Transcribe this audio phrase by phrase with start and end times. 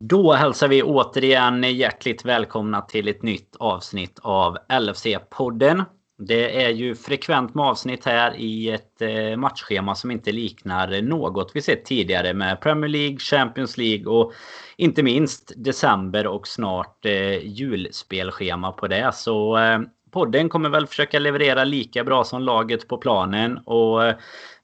[0.00, 5.84] Då hälsar vi återigen hjärtligt välkomna till ett nytt avsnitt av LFC-podden.
[6.18, 11.50] Det är ju frekvent med avsnitt här i ett eh, matchschema som inte liknar något
[11.54, 14.32] vi sett tidigare med Premier League, Champions League och
[14.76, 19.14] inte minst december och snart eh, julspelschema på det.
[19.14, 23.58] Så eh, podden kommer väl försöka leverera lika bra som laget på planen.
[23.58, 24.02] Och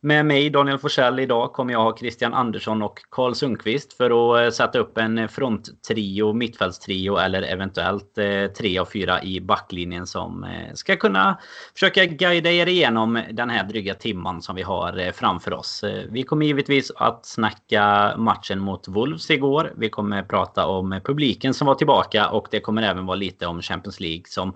[0.04, 4.44] med mig Daniel Forsell idag kommer jag ha Christian Andersson och Karl Sundqvist för att
[4.44, 10.44] eh, sätta upp en fronttrio, mittfältstrio eller eventuellt eh, tre av fyra i backlinjen som
[10.44, 11.38] eh, ska kunna
[11.74, 15.84] försöka guida er igenom den här dryga timman som vi har framför oss.
[16.08, 19.72] Vi kommer givetvis att snacka matchen mot Wolves igår.
[19.76, 23.62] Vi kommer prata om publiken som var tillbaka och det kommer även vara lite om
[23.62, 24.54] Champions League som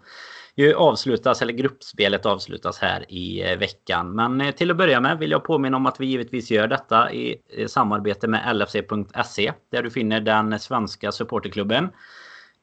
[0.57, 4.15] ju avslutas, eller gruppspelet avslutas här i eh, veckan.
[4.15, 7.13] Men eh, till att börja med vill jag påminna om att vi givetvis gör detta
[7.13, 11.89] i eh, samarbete med LFC.se där du finner den svenska supporterklubben.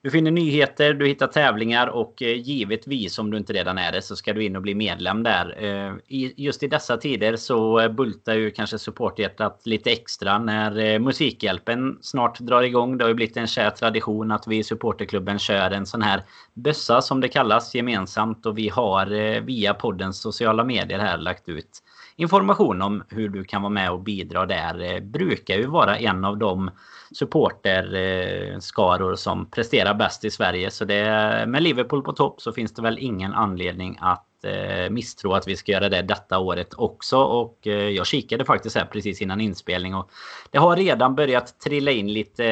[0.03, 4.01] Du finner nyheter, du hittar tävlingar och eh, givetvis om du inte redan är det
[4.01, 5.63] så ska du in och bli medlem där.
[5.63, 5.93] Eh,
[6.37, 12.39] just i dessa tider så eh, bultar ju kanske supporthjärtat lite extra när Musikhjälpen snart
[12.39, 12.97] drar igång.
[12.97, 16.23] Det har ju blivit en kär tradition att vi i supporterklubben kör en sån här
[16.53, 21.83] bössa som det kallas gemensamt och vi har via poddens sociala medier här lagt ut
[22.15, 25.01] information om hur du kan vara med och bidra där.
[25.01, 26.71] brukar ju vara en av de
[27.13, 30.71] supporterskaror eh, som presterar bäst i Sverige.
[30.71, 31.03] Så det,
[31.47, 35.55] med Liverpool på topp så finns det väl ingen anledning att eh, misstro att vi
[35.55, 37.17] ska göra det detta året också.
[37.17, 40.09] Och eh, jag kikade faktiskt här precis innan inspelning och
[40.51, 42.43] det har redan börjat trilla in lite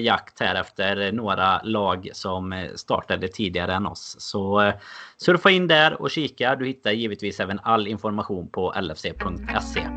[0.00, 4.16] jakt här efter några lag som startade tidigare än oss.
[4.18, 4.72] Så
[5.16, 6.56] surfa in där och kika.
[6.56, 9.88] Du hittar givetvis även all information på lfc.se.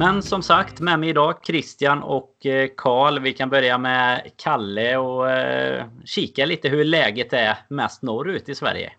[0.00, 3.18] Men som sagt, med mig idag Christian och eh, Karl.
[3.18, 8.54] Vi kan börja med Kalle och eh, kika lite hur läget är mest norrut i
[8.54, 8.92] Sverige.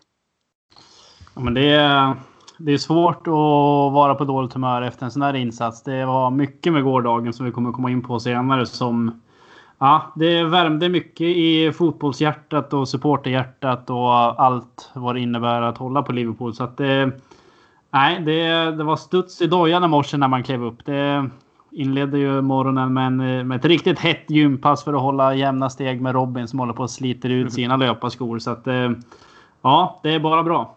[1.34, 2.14] Ja, men det, är,
[2.58, 5.82] det är svårt att vara på dåligt humör efter en sån här insats.
[5.82, 9.20] Det var mycket med gårdagen som vi kommer komma in på senare som
[9.78, 16.02] Ja, det värmde mycket i fotbollshjärtat och supporterhjärtat och allt vad det innebär att hålla
[16.02, 16.54] på Liverpool.
[16.54, 17.12] Så att det,
[17.92, 20.84] Nej, det, det var studs i dojan i morse när man klev upp.
[20.84, 21.30] Det
[21.70, 26.00] inledde ju morgonen med, en, med ett riktigt hett gympass för att hålla jämna steg
[26.00, 27.50] med Robin som håller på att sliter ut mm.
[27.50, 28.38] sina löparskor.
[28.38, 28.90] Så att, eh,
[29.62, 30.76] ja, det är bara bra.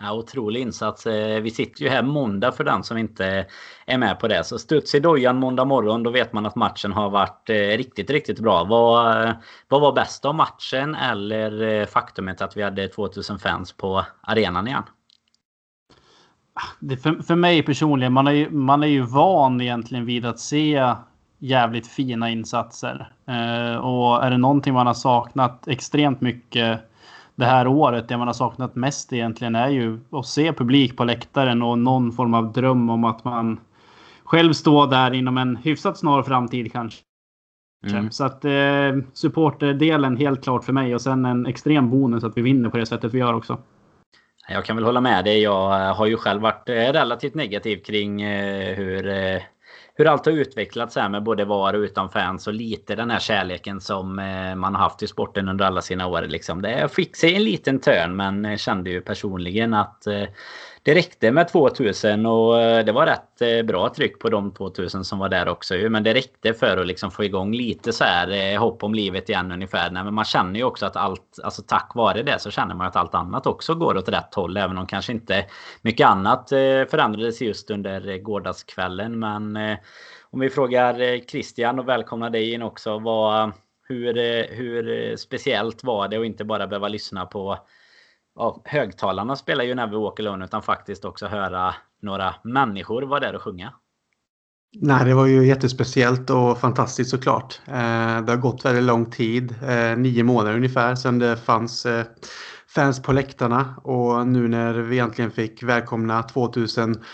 [0.00, 1.06] Ja, otrolig insats.
[1.06, 3.46] Eh, vi sitter ju här måndag för den som inte
[3.86, 4.44] är med på det.
[4.44, 8.10] Så studs i dojan måndag morgon, då vet man att matchen har varit eh, riktigt,
[8.10, 8.64] riktigt bra.
[8.64, 9.32] Vad,
[9.68, 14.82] vad var bäst av matchen eller faktumet att vi hade 2000 fans på arenan igen?
[16.80, 20.38] Det, för, för mig personligen, man är, ju, man är ju van egentligen vid att
[20.38, 20.94] se
[21.38, 23.12] jävligt fina insatser.
[23.26, 26.80] Eh, och är det någonting man har saknat extremt mycket
[27.34, 31.04] det här året, det man har saknat mest egentligen är ju att se publik på
[31.04, 33.60] läktaren och någon form av dröm om att man
[34.24, 37.00] själv står där inom en hyfsat snar framtid kanske.
[37.86, 38.10] Mm.
[38.10, 42.42] Så att eh, supporterdelen helt klart för mig och sen en extrem bonus att vi
[42.42, 43.58] vinner på det sättet vi gör också.
[44.52, 45.42] Jag kan väl hålla med dig.
[45.42, 49.02] Jag eh, har ju själv varit eh, relativt negativ kring eh, hur,
[49.94, 53.18] hur allt har utvecklats här med både var och utan fans och lite den här
[53.18, 54.14] kärleken som
[54.56, 56.22] man har haft i sporten under alla sina år.
[56.22, 56.62] Liksom.
[56.62, 60.06] Det fick sig en liten törn men kände ju personligen att
[60.84, 65.04] det räckte med 2000 och eh, det var rätt eh, bra tryck på de 2000
[65.04, 65.74] som var där också.
[65.74, 69.28] Men det räckte för att liksom få igång lite så här eh, hopp om livet
[69.28, 69.90] igen ungefär.
[69.90, 72.86] Nej Men man känner ju också att allt, alltså tack vare det så känner man
[72.86, 74.56] att allt annat också går åt rätt håll.
[74.56, 75.46] Även om kanske inte
[75.82, 76.48] mycket annat
[76.90, 79.18] förändrades just under gårdagskvällen.
[79.18, 79.56] Men
[80.30, 82.98] om vi frågar Christian och välkomnar dig in också.
[82.98, 83.52] Vad,
[83.88, 84.14] hur,
[84.54, 87.58] hur speciellt var det att inte bara behöva lyssna på
[88.34, 93.34] ja, högtalarna spelar ju Never Walk Alone utan faktiskt också höra några människor vara där
[93.34, 93.72] och sjunga.
[94.80, 97.60] Nej, det var ju jättespeciellt och fantastiskt såklart.
[97.66, 102.04] Eh, det har gått väldigt lång tid, eh, nio månader ungefär, sedan det fanns eh,
[102.74, 107.04] fans på läktarna och nu när vi äntligen fick välkomna 2000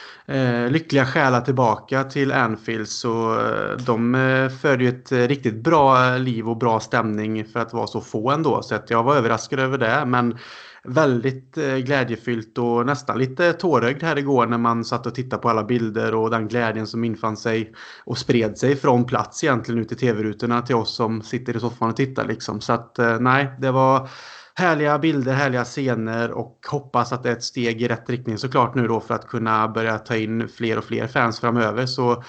[0.68, 3.40] lyckliga själar tillbaka till Anfield så
[3.86, 4.14] de
[4.62, 8.62] förde ju ett riktigt bra liv och bra stämning för att vara så få ändå.
[8.62, 10.04] Så att jag var överraskad över det.
[10.06, 10.38] Men
[10.84, 15.48] väldigt eh, glädjefyllt och nästan lite tårögd här igår när man satt och tittade på
[15.48, 17.72] alla bilder och den glädjen som infann sig
[18.04, 21.90] och spred sig från plats egentligen ut i tv-rutorna till oss som sitter i soffan
[21.90, 22.60] och tittar liksom.
[22.60, 24.08] Så att eh, nej, det var
[24.54, 28.74] härliga bilder, härliga scener och hoppas att det är ett steg i rätt riktning såklart
[28.74, 31.86] nu då för att kunna börja ta in fler och fler fans framöver.
[31.86, 32.22] Så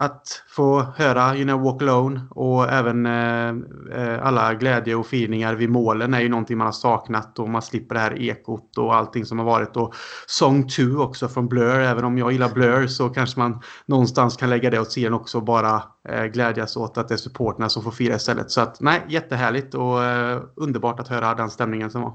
[0.00, 3.48] att få höra You know Walk Alone och även eh,
[3.92, 7.62] eh, alla glädje och firningar vid målen är ju någonting man har saknat och man
[7.62, 9.76] slipper det här ekot och allting som har varit.
[9.76, 9.94] Och
[10.26, 14.50] Song 2 också från Blur, även om jag gillar Blur så kanske man någonstans kan
[14.50, 17.82] lägga det åt sidan också och bara eh, glädjas åt att det är supporterna som
[17.82, 18.50] får fira istället.
[18.50, 22.12] Så att nej, jättehärligt och eh, underbart att höra den stämningen som var.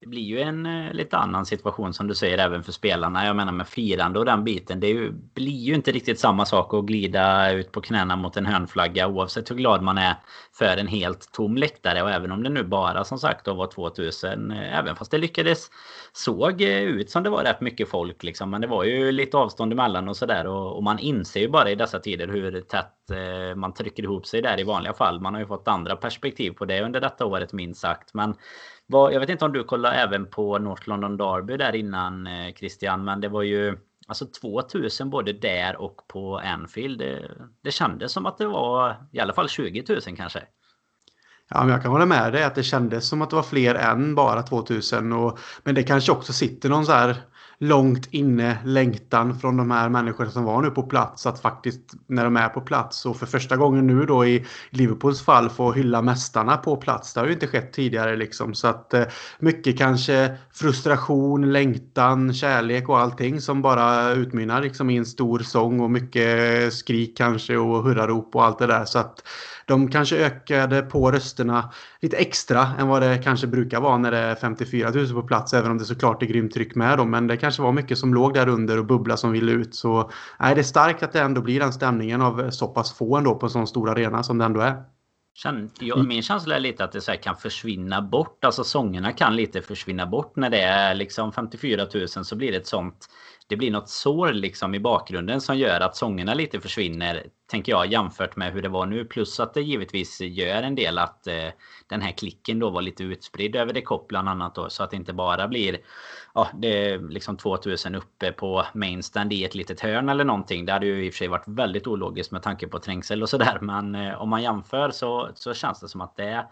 [0.00, 3.26] Det blir ju en eh, lite annan situation som du säger även för spelarna.
[3.26, 4.80] Jag menar med firande och den biten.
[4.80, 8.46] Det ju, blir ju inte riktigt samma sak att glida ut på knäna mot en
[8.46, 10.14] hörnflagga oavsett hur glad man är
[10.52, 12.02] för en helt tom läktare.
[12.02, 14.50] Och även om det nu bara som sagt då var 2000.
[14.50, 15.70] Eh, även fast det lyckades
[16.12, 18.50] såg eh, ut som det var rätt mycket folk liksom.
[18.50, 20.46] Men det var ju lite avstånd emellan och sådär.
[20.46, 24.26] Och, och man inser ju bara i dessa tider hur tätt eh, man trycker ihop
[24.26, 25.20] sig där i vanliga fall.
[25.20, 28.14] Man har ju fått andra perspektiv på det under detta året minst sagt.
[28.14, 28.34] Men
[28.90, 32.54] vad, jag vet inte om du kollade även på North London Derby där innan eh,
[32.54, 36.98] Christian, men det var ju alltså 2000 både där och på Anfield.
[36.98, 37.30] Det,
[37.62, 40.42] det kändes som att det var i alla fall 20 000 kanske.
[41.50, 43.74] Ja, men jag kan hålla med dig att det kändes som att det var fler
[43.74, 45.12] än bara 2000.
[45.12, 47.16] Och, men det kanske också sitter någon så här
[47.60, 52.24] långt inne längtan från de här människorna som var nu på plats att faktiskt när
[52.24, 56.02] de är på plats och för första gången nu då i Liverpools fall få hylla
[56.02, 57.14] mästarna på plats.
[57.14, 59.04] Det har ju inte skett tidigare liksom så att eh,
[59.38, 65.80] mycket kanske frustration, längtan, kärlek och allting som bara utmynnar liksom i en stor sång
[65.80, 69.22] och mycket skrik kanske och hurrarop och allt det där så att
[69.68, 74.18] de kanske ökade på rösterna lite extra än vad det kanske brukar vara när det
[74.18, 75.54] är 54 000 på plats.
[75.54, 77.10] Även om det såklart är grymt tryck med dem.
[77.10, 79.74] Men det kanske var mycket som låg där under och bubbla som ville ut.
[79.74, 83.16] Så nej, det är starkt att det ändå blir den stämningen av så pass få
[83.16, 84.82] ändå på en sån stor arena som det ändå är.
[86.06, 88.44] Min känsla är lite att det så kan försvinna bort.
[88.44, 92.58] Alltså sångerna kan lite försvinna bort när det är liksom 54 000 så blir det
[92.58, 93.08] ett sånt
[93.48, 97.26] det blir något sår liksom i bakgrunden som gör att sångerna lite försvinner.
[97.50, 99.04] Tänker jag jämfört med hur det var nu.
[99.04, 101.48] Plus att det givetvis gör en del att eh,
[101.88, 104.70] den här klicken då var lite utspridd över det kopp bland annat då.
[104.70, 105.78] Så att det inte bara blir
[106.34, 110.66] ja, det är liksom 2000 uppe på mainstand i ett litet hörn eller någonting.
[110.66, 113.28] Det hade ju i och för sig varit väldigt ologiskt med tanke på trängsel och
[113.28, 113.58] sådär.
[113.60, 116.46] Men eh, om man jämför så, så känns det som att det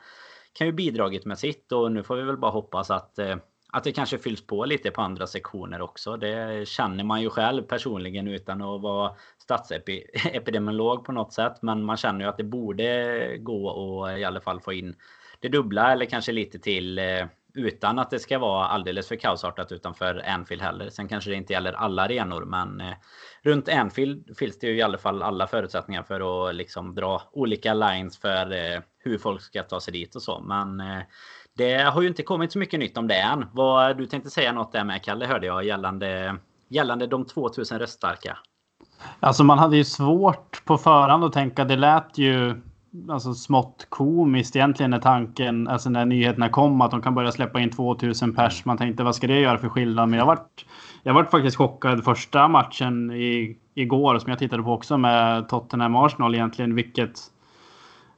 [0.53, 3.37] kan ju bidragit med sitt och nu får vi väl bara hoppas att eh,
[3.77, 6.17] att det kanske fylls på lite på andra sektioner också.
[6.17, 11.63] Det känner man ju själv personligen utan att vara statsepidemiolog på något sätt.
[11.63, 13.71] Men man känner ju att det borde gå
[14.05, 14.95] att i alla fall få in
[15.41, 19.73] det dubbla eller kanske lite till eh, utan att det ska vara alldeles för kaosartat
[19.73, 20.91] utanför Anfield heller.
[20.91, 22.95] Sen kanske det inte gäller alla arenor men eh,
[23.43, 27.75] runt Anfield finns det ju i alla fall alla förutsättningar för att liksom dra olika
[27.75, 30.41] lines för eh, hur folk ska ta sig dit och så.
[30.41, 30.83] Men
[31.57, 33.45] det har ju inte kommit så mycket nytt om det än.
[33.53, 36.37] Vad, du tänkte säga något där med Kalle hörde jag gällande,
[36.69, 38.39] gällande de 2000 röststarka.
[39.21, 41.65] Alltså man hade ju svårt på förhand att tänka.
[41.65, 42.63] Det lät ju
[43.09, 47.61] alltså smått komiskt egentligen när tanken, alltså när nyheterna kom att de kan börja släppa
[47.61, 48.65] in 2000 pers.
[48.65, 50.09] Man tänkte vad ska det göra för skillnad?
[50.09, 50.65] Men jag vart,
[51.03, 55.97] jag vart faktiskt chockad första matchen i, igår som jag tittade på också med Tottenham
[55.97, 56.75] Arsenal egentligen.
[56.75, 57.21] Vilket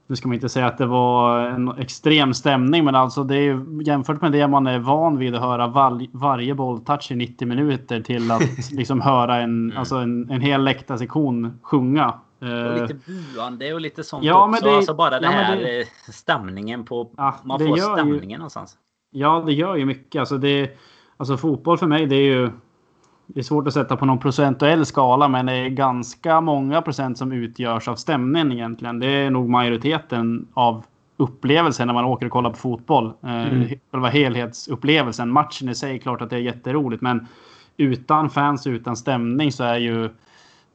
[0.09, 3.83] nu ska man inte säga att det var en extrem stämning, men alltså det är
[3.83, 8.01] jämfört med det man är van vid att höra var, varje bolltouch i 90 minuter
[8.01, 9.79] till att liksom höra en, mm.
[9.79, 12.15] alltså en, en hel läktarsektion sjunga.
[12.41, 12.97] Och lite
[13.35, 14.65] buande och lite sånt ja, också.
[14.65, 17.11] Det, alltså bara det ja, här det, stämningen på...
[17.17, 18.77] Ja, man får stämningen ju, någonstans.
[19.11, 20.21] Ja, det gör ju mycket.
[20.21, 20.79] Alltså, det,
[21.17, 22.51] alltså fotboll för mig, det är ju
[23.31, 27.19] det är svårt att sätta på någon procentuell skala, men det är ganska många procent
[27.19, 28.99] som utgörs av stämningen egentligen.
[28.99, 30.85] Det är nog majoriteten av
[31.17, 33.13] upplevelsen när man åker och kollar på fotboll.
[33.23, 33.69] Eh, mm.
[33.93, 35.31] Själva helhetsupplevelsen.
[35.31, 37.27] Matchen i sig är klart att det är jätteroligt, men
[37.77, 40.11] utan fans utan stämning så är ju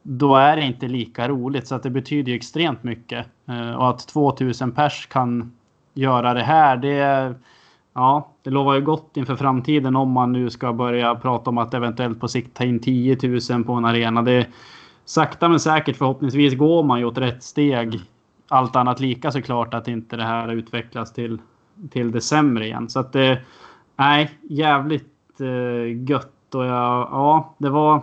[0.01, 1.67] då är det inte lika roligt.
[1.67, 3.27] Så att det betyder ju extremt mycket.
[3.47, 5.51] Eh, och att 2000 pers kan
[5.93, 7.35] göra det här, det är
[7.93, 11.73] Ja, det lovar ju gott inför framtiden om man nu ska börja prata om att
[11.73, 13.17] eventuellt på sikt ta in 10
[13.49, 14.21] 000 på en arena.
[14.21, 14.47] Det
[15.05, 18.01] sakta men säkert förhoppningsvis går man ju åt rätt steg.
[18.47, 21.41] Allt annat lika såklart att inte det här utvecklas till,
[21.91, 22.89] till det sämre igen.
[22.89, 23.41] Så att det,
[23.95, 28.01] nej, jävligt eh, gött och jag, ja, det var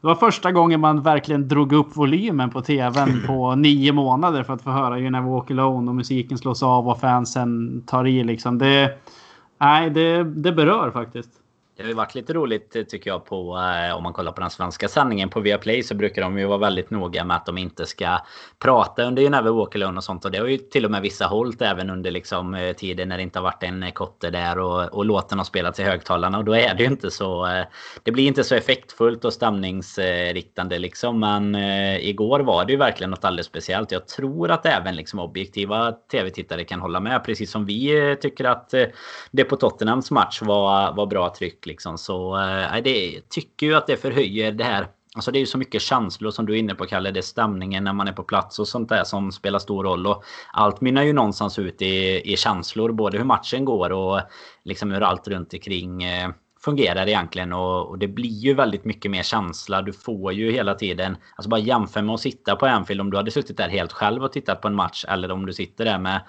[0.00, 4.52] det var första gången man verkligen drog upp volymen på tvn på nio månader för
[4.52, 8.24] att få höra You Never Walk Alone och musiken slås av och fansen tar i
[8.24, 8.58] liksom.
[8.58, 8.98] Det,
[9.60, 11.39] nej, det, det berör faktiskt.
[11.80, 14.40] Det har ju varit lite roligt eh, tycker jag på eh, om man kollar på
[14.40, 15.28] den svenska sändningen.
[15.28, 18.18] På Viaplay så brukar de ju vara väldigt noga med att de inte ska
[18.58, 20.24] prata under You Never Walk Alone och sånt.
[20.24, 23.16] Och det har ju till och med vissa hållit även under liksom eh, tiden när
[23.16, 26.38] det inte har varit en kotte där och, och låten har spelats i högtalarna.
[26.38, 27.48] Och då är det ju inte så
[28.02, 31.20] det blir inte så effektfullt och stämningsriktande liksom.
[31.20, 31.54] Men
[32.00, 33.92] igår var det ju verkligen något alldeles speciellt.
[33.92, 38.74] Jag tror att även liksom objektiva tv-tittare kan hålla med precis som vi tycker att
[39.30, 41.98] det på Tottenhams match var, var bra tryck Liksom.
[41.98, 44.88] Så eh, det tycker ju att det förhöjer det här.
[45.14, 47.10] Alltså det är ju så mycket känslor som du är inne på Kalle.
[47.10, 50.06] Det är stämningen när man är på plats och sånt där som spelar stor roll.
[50.06, 52.92] Och allt mynnar ju någonstans ut i, i känslor.
[52.92, 54.20] Både hur matchen går och
[54.64, 56.30] liksom hur allt runt omkring eh,
[56.64, 57.52] fungerar egentligen.
[57.52, 59.82] Och, och, det blir ju väldigt mycket mer känsla.
[59.82, 61.16] Du får ju hela tiden...
[61.36, 63.00] Alltså bara jämför med att sitta på Anfield.
[63.00, 65.04] Om du hade suttit där helt själv och tittat på en match.
[65.08, 66.20] Eller om du sitter där med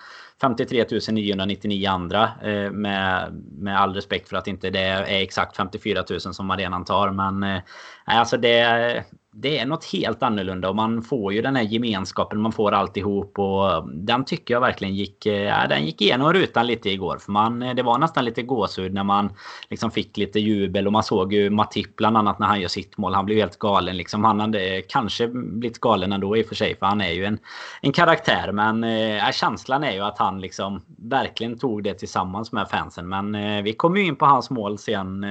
[0.41, 2.29] 53 999 andra.
[2.43, 6.85] Eh, med, med all respekt för att inte det är exakt 54 000 som arenan
[6.85, 7.11] tar.
[7.11, 7.61] Men eh,
[8.05, 12.41] alltså det, det är något helt annorlunda och man får ju den här gemenskapen.
[12.41, 16.33] Man får alltihop och eh, den tycker jag verkligen gick, eh, ja, den gick igenom
[16.33, 17.17] rutan lite igår.
[17.17, 19.33] För man, eh, det var nästan lite gåshud när man
[19.69, 22.97] liksom fick lite jubel och man såg ju Matip bland annat när han gör sitt
[22.97, 23.13] mål.
[23.13, 24.23] Han blev helt galen liksom.
[24.23, 27.39] Han hade kanske blivit galen ändå i och för sig för han är ju en,
[27.81, 28.51] en karaktär.
[28.51, 28.83] Men
[29.17, 33.09] ja, känslan är ju att han liksom verkligen tog det tillsammans med fansen.
[33.09, 35.25] Men vi kommer ju in på hans mål sen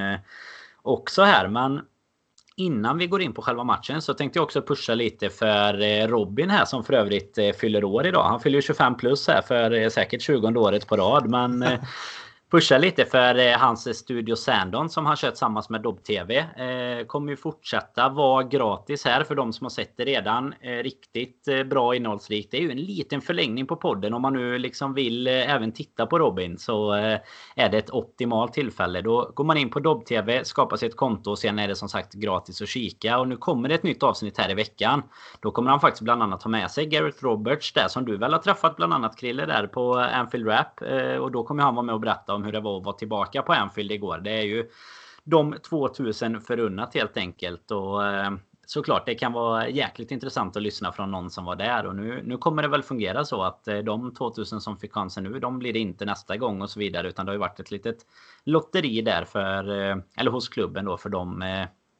[0.82, 1.48] också här.
[1.48, 1.80] Men
[2.60, 6.06] innan vi går in på själva matchen så tänkte jag också pusha lite för eh,
[6.08, 8.24] Robin här som för övrigt eh, fyller år idag.
[8.24, 11.30] Han fyller 25 plus här för eh, säkert 20 året på rad.
[11.30, 11.64] Men
[12.50, 16.38] pusha lite för eh, hans Studio Sandon som han kör tillsammans med Dobb TV.
[16.38, 20.54] Eh, kommer ju fortsätta vara gratis här för de som har sett det redan.
[20.60, 22.50] Eh, riktigt eh, bra innehållsrikt.
[22.50, 25.72] Det är ju en liten förlängning på podden om man nu liksom vill eh, även
[25.72, 27.18] titta på Robin så eh,
[27.56, 29.00] är det ett optimalt tillfälle.
[29.00, 31.76] Då går man in på Dobb TV, skapar sig ett konto och sen är det
[31.76, 33.18] som sagt gratis att kika.
[33.18, 35.02] Och nu kommer det ett nytt avsnitt här i veckan.
[35.40, 38.32] Då kommer han faktiskt bland annat ha med sig Gareth Roberts där som du väl
[38.32, 40.82] har träffat bland annat Krille där på Anfield Rap.
[40.82, 42.96] Eh, och då kommer han vara med och berätta om hur det var att vara
[42.96, 44.18] tillbaka på Anfield igår.
[44.18, 44.70] Det är ju
[45.24, 47.70] de 2000 förunnat helt enkelt.
[47.70, 48.30] Och eh,
[48.66, 51.86] såklart, det kan vara jäkligt intressant att lyssna från någon som var där.
[51.86, 55.24] Och nu, nu kommer det väl fungera så att eh, de 2000 som fick chansen
[55.24, 57.08] nu, de blir det inte nästa gång och så vidare.
[57.08, 58.06] Utan det har ju varit ett litet
[58.44, 61.42] lotteri där för, eh, eller hos klubben då för de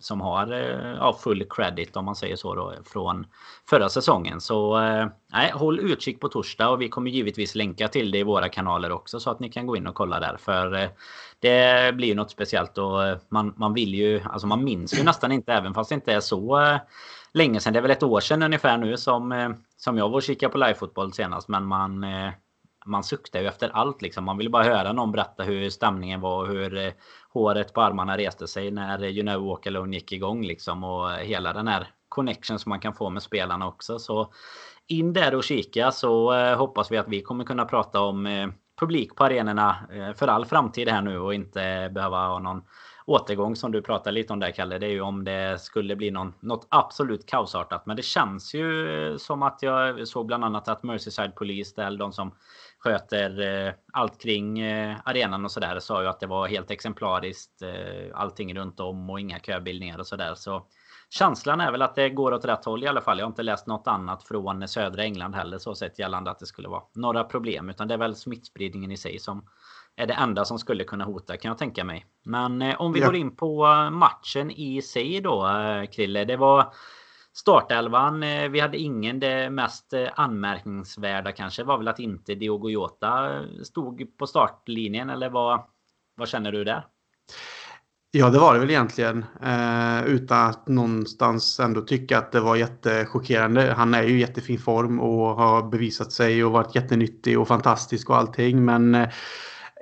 [0.01, 3.27] som har eh, ja, full credit om man säger så då från
[3.71, 4.41] förra säsongen.
[4.41, 8.23] Så eh, nej, håll utkik på torsdag och vi kommer givetvis länka till det i
[8.23, 10.37] våra kanaler också så att ni kan gå in och kolla där.
[10.37, 10.89] För eh,
[11.41, 15.33] det blir något speciellt och eh, man, man vill ju, alltså man minns ju nästan
[15.33, 16.79] inte även fast det inte är så eh,
[17.33, 17.73] länge sedan.
[17.73, 20.59] Det är väl ett år sedan ungefär nu som, som jag var och kikade på
[20.59, 21.49] livefotboll senast.
[21.49, 22.05] Men man,
[22.87, 24.25] man suktar ju efter allt liksom.
[24.25, 26.93] Man vill bara höra någon berätta hur stämningen var och hur eh,
[27.33, 31.53] håret på armarna reste sig när You know Walk Alone gick igång liksom och hela
[31.53, 33.99] den här connection som man kan få med spelarna också.
[33.99, 34.33] Så
[34.87, 38.49] in där och kika så eh, hoppas vi att vi kommer kunna prata om eh,
[38.81, 39.77] publik på arenorna
[40.17, 42.63] för all framtid här nu och inte behöva ha någon
[43.11, 44.79] återgång som du pratade lite om där Kalle.
[44.79, 47.87] Det är ju om det skulle bli någon, något absolut kaosartat.
[47.87, 52.13] Men det känns ju som att jag såg bland annat att Merseyside Police, eller de
[52.13, 52.35] som
[52.81, 55.81] sköter eh, allt kring eh, arenan och sådär.
[55.81, 57.63] Sa ju att det var helt exemplariskt.
[57.63, 60.35] Eh, allting runt om och inga köbildningar och sådär.
[60.35, 60.67] Så
[61.11, 63.19] känslan är väl att det går åt rätt håll i alla fall.
[63.19, 66.47] Jag har inte läst något annat från södra England heller så sett gällande att det
[66.47, 67.71] skulle vara några problem.
[67.71, 69.47] Utan det är väl smittspridningen i sig som
[69.97, 72.07] är det enda som skulle kunna hota kan jag tänka mig.
[72.25, 73.07] Men om vi ja.
[73.07, 75.49] går in på matchen i sig då
[75.93, 76.25] Krille.
[76.25, 76.73] Det var
[77.41, 79.21] Startelvan, eh, vi hade ingen.
[79.21, 85.11] Det mest eh, anmärkningsvärda kanske var väl att inte Diogo Jota eh, stod på startlinjen.
[85.11, 85.63] Eller vad,
[86.17, 86.87] vad känner du där?
[88.11, 89.25] Ja, det var det väl egentligen.
[89.43, 93.75] Eh, utan att någonstans ändå tycka att det var jättechockerande.
[93.77, 98.11] Han är ju i jättefin form och har bevisat sig och varit jättenyttig och fantastisk
[98.11, 98.65] och allting.
[98.65, 99.09] Men eh,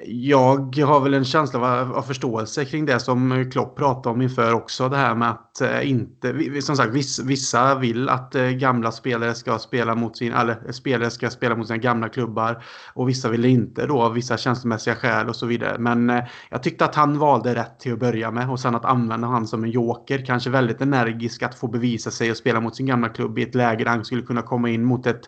[0.06, 4.52] jag har väl en känsla av, av, förståelse kring det som Klopp pratade om inför
[4.52, 4.88] också.
[4.88, 6.60] Det här med att eh, inte...
[6.62, 11.10] Som sagt, vissa vill att eh, gamla spelare ska spela mot sin, eller eh, spelare
[11.10, 12.64] ska spela mot sina gamla klubbar.
[12.94, 15.78] Och vissa vill inte då av vissa känslomässiga skäl och så vidare.
[15.78, 18.50] Men jag tyckte att han valde rätt till att börja med.
[18.50, 20.24] Och sen att använda han som en joker.
[20.26, 23.54] Kanske väldigt energisk att få bevisa sig och spela mot sin gamla klubb i ett
[23.54, 25.20] läge där han skulle kunna komma in mot ett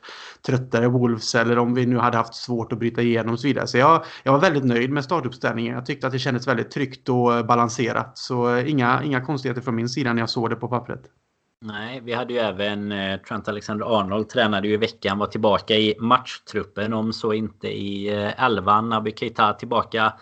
[0.46, 1.34] tröttare Wolves.
[1.34, 3.66] Eller om vi nu hade haft svårt att bryta igenom och så vidare.
[3.66, 5.74] Så jag, jag var väldigt väldigt nöjd med startuppställningen.
[5.74, 8.18] Jag tyckte att det kändes väldigt tryggt och balanserat.
[8.18, 11.02] Så eh, inga, inga konstigheter från min sida när jag såg det på pappret.
[11.64, 15.94] Nej, vi hade ju även eh, Trent Alexander-Arnold tränade ju i veckan, var tillbaka i
[16.00, 18.88] matchtruppen om så inte i eh, elvan.
[18.88, 20.12] Naby Keita tillbaka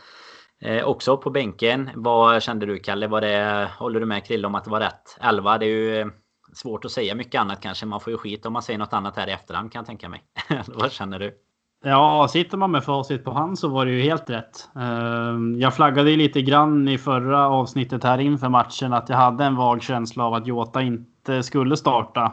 [0.60, 1.90] Eh, också på bänken.
[1.94, 3.06] Vad kände du Kalle?
[3.06, 5.18] Var det, håller du med Krille om att det var rätt?
[5.20, 6.10] 11, det är ju
[6.54, 7.86] svårt att säga mycket annat kanske.
[7.86, 10.08] Man får ju skit om man säger något annat här i efterhand kan jag tänka
[10.08, 10.22] mig.
[10.66, 11.47] vad känner du?
[11.84, 14.68] Ja, sitter man med facit på hand så var det ju helt rätt.
[14.76, 19.56] Ehm, jag flaggade lite grann i förra avsnittet här inför matchen att jag hade en
[19.56, 22.32] vag känsla av att Jota inte skulle starta.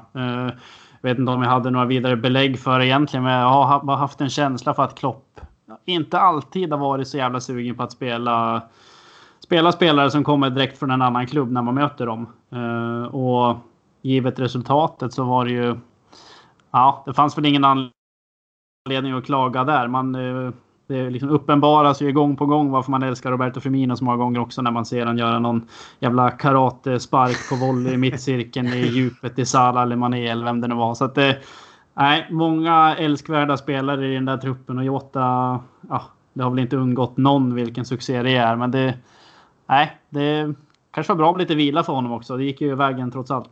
[1.01, 3.95] Jag vet inte om jag hade några vidare belägg för det egentligen, men jag har
[3.95, 5.41] haft en känsla för att Klopp
[5.85, 8.61] inte alltid har varit så jävla sugen på att spela
[9.39, 12.27] spela spelare som kommer direkt från en annan klubb när man möter dem.
[12.51, 13.57] Ehm, och
[14.01, 15.75] givet resultatet så var det ju...
[16.71, 17.94] Ja, det fanns väl ingen anledning
[18.87, 19.87] anledning att klaga där.
[19.87, 20.51] Man, eh,
[20.87, 24.39] det liksom uppenbaras ju gång på gång varför man älskar Roberto Firmino så många gånger
[24.39, 25.67] också när man ser han göra någon
[25.99, 30.67] jävla karatespark på volley i mittcirkeln i djupet i Salah eller Mané eller vem det
[30.67, 30.95] nu var.
[30.95, 31.31] Så att eh,
[31.93, 36.77] nej, många älskvärda spelare i den där truppen och Jota, ja, det har väl inte
[36.77, 38.97] undgått någon vilken succé det är, men det,
[39.67, 40.53] nej, det
[40.91, 42.37] kanske var bra med lite vila för honom också.
[42.37, 43.49] Det gick ju vägen trots allt.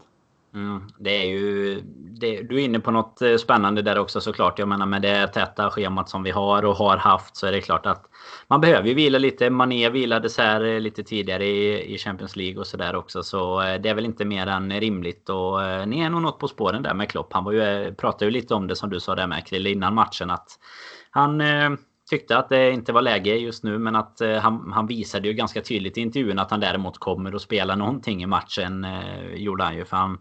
[0.54, 1.82] Mm, det är ju...
[2.20, 4.60] Det, du är inne på något eh, spännande där också såklart.
[4.60, 7.62] Jag menar med det täta schemat som vi har och har haft så är det
[7.62, 8.06] klart att
[8.48, 9.50] man behöver ju vila lite.
[9.50, 13.24] Mané vilades här eh, lite tidigare i, i Champions League och sådär också.
[13.24, 15.30] Så eh, det är väl inte mer än rimligt.
[15.30, 17.34] Och ni är nog något på spåren där med Klopp.
[17.34, 19.96] Han var ju, pratade ju lite om det som du sa där med Krille innan
[19.96, 20.30] matchen.
[20.30, 20.60] Att
[21.10, 21.42] han
[22.14, 25.34] tyckte att det inte var läge just nu men att eh, han, han visade ju
[25.34, 28.84] ganska tydligt i intervjun att han däremot kommer att spela någonting i matchen.
[28.84, 29.86] Eh, gjorde han ju.
[29.86, 30.18] För han,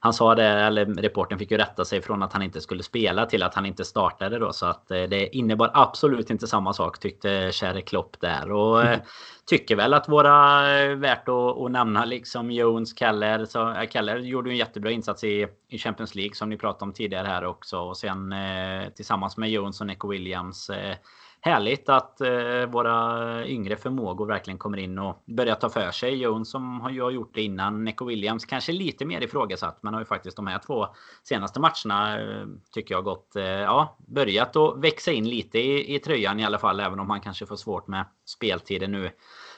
[0.00, 3.26] han sa det, eller reporten fick ju rätta sig från att han inte skulle spela
[3.26, 4.52] till att han inte startade då.
[4.52, 8.52] Så att eh, det innebar absolut inte samma sak tyckte käre Klopp där.
[8.52, 9.00] Och mm.
[9.46, 13.44] tycker väl att våra eh, värt att, att nämna liksom Jones, Keller.
[13.44, 16.92] Så, äh, Keller gjorde en jättebra insats i, i Champions League som ni pratade om
[16.92, 17.78] tidigare här också.
[17.78, 20.96] Och sen eh, tillsammans med Jones och Nico Williams eh,
[21.44, 26.14] härligt att eh, våra yngre förmågor verkligen kommer in och börjar ta för sig.
[26.14, 27.84] Jones som har ju gjort det innan.
[27.84, 30.86] Neco Williams kanske lite mer ifrågasatt men har ju faktiskt de här två
[31.22, 35.98] senaste matcherna eh, tycker jag gått, eh, ja, börjat att växa in lite i, i
[35.98, 36.80] tröjan i alla fall.
[36.80, 39.10] Även om han kanske får svårt med speltiden nu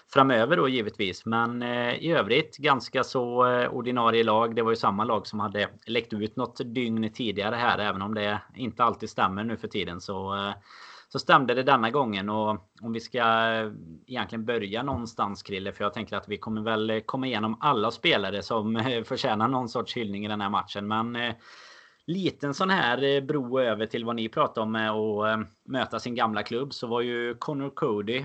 [0.08, 1.26] framöver då givetvis.
[1.26, 4.56] Men eh, i övrigt ganska så eh, ordinarie lag.
[4.56, 7.78] Det var ju samma lag som hade läckt ut något dygn tidigare här.
[7.78, 10.54] Även om det inte alltid stämmer nu för tiden så eh,
[11.16, 12.50] så stämde det denna gången och
[12.82, 13.72] om vi ska eh,
[14.06, 17.90] egentligen börja någonstans Krille för jag tänker att vi kommer väl eh, komma igenom alla
[17.90, 21.34] spelare som eh, förtjänar någon sorts hyllning i den här matchen men eh,
[22.06, 26.42] liten sån här bro över till vad ni pratade om med att möta sin gamla
[26.42, 28.24] klubb så var ju Connor Cody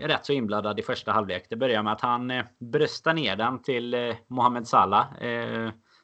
[0.00, 1.46] rätt så inblandad i första halvlek.
[1.50, 5.06] Det börjar med att han bröstar ner den till Mohamed Salah.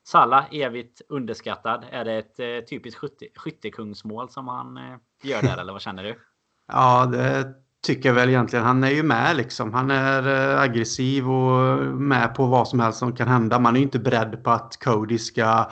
[0.07, 1.85] Salla, evigt underskattad.
[1.91, 3.01] Är det ett eh, typiskt
[3.37, 4.83] skyttekungsmål som han eh,
[5.23, 6.15] gör där eller vad känner du?
[6.73, 7.47] Ja, det
[7.87, 8.65] tycker jag väl egentligen.
[8.65, 9.75] Han är ju med liksom.
[9.75, 13.59] Han är eh, aggressiv och med på vad som helst som kan hända.
[13.59, 15.71] Man är ju inte beredd på att Cody ska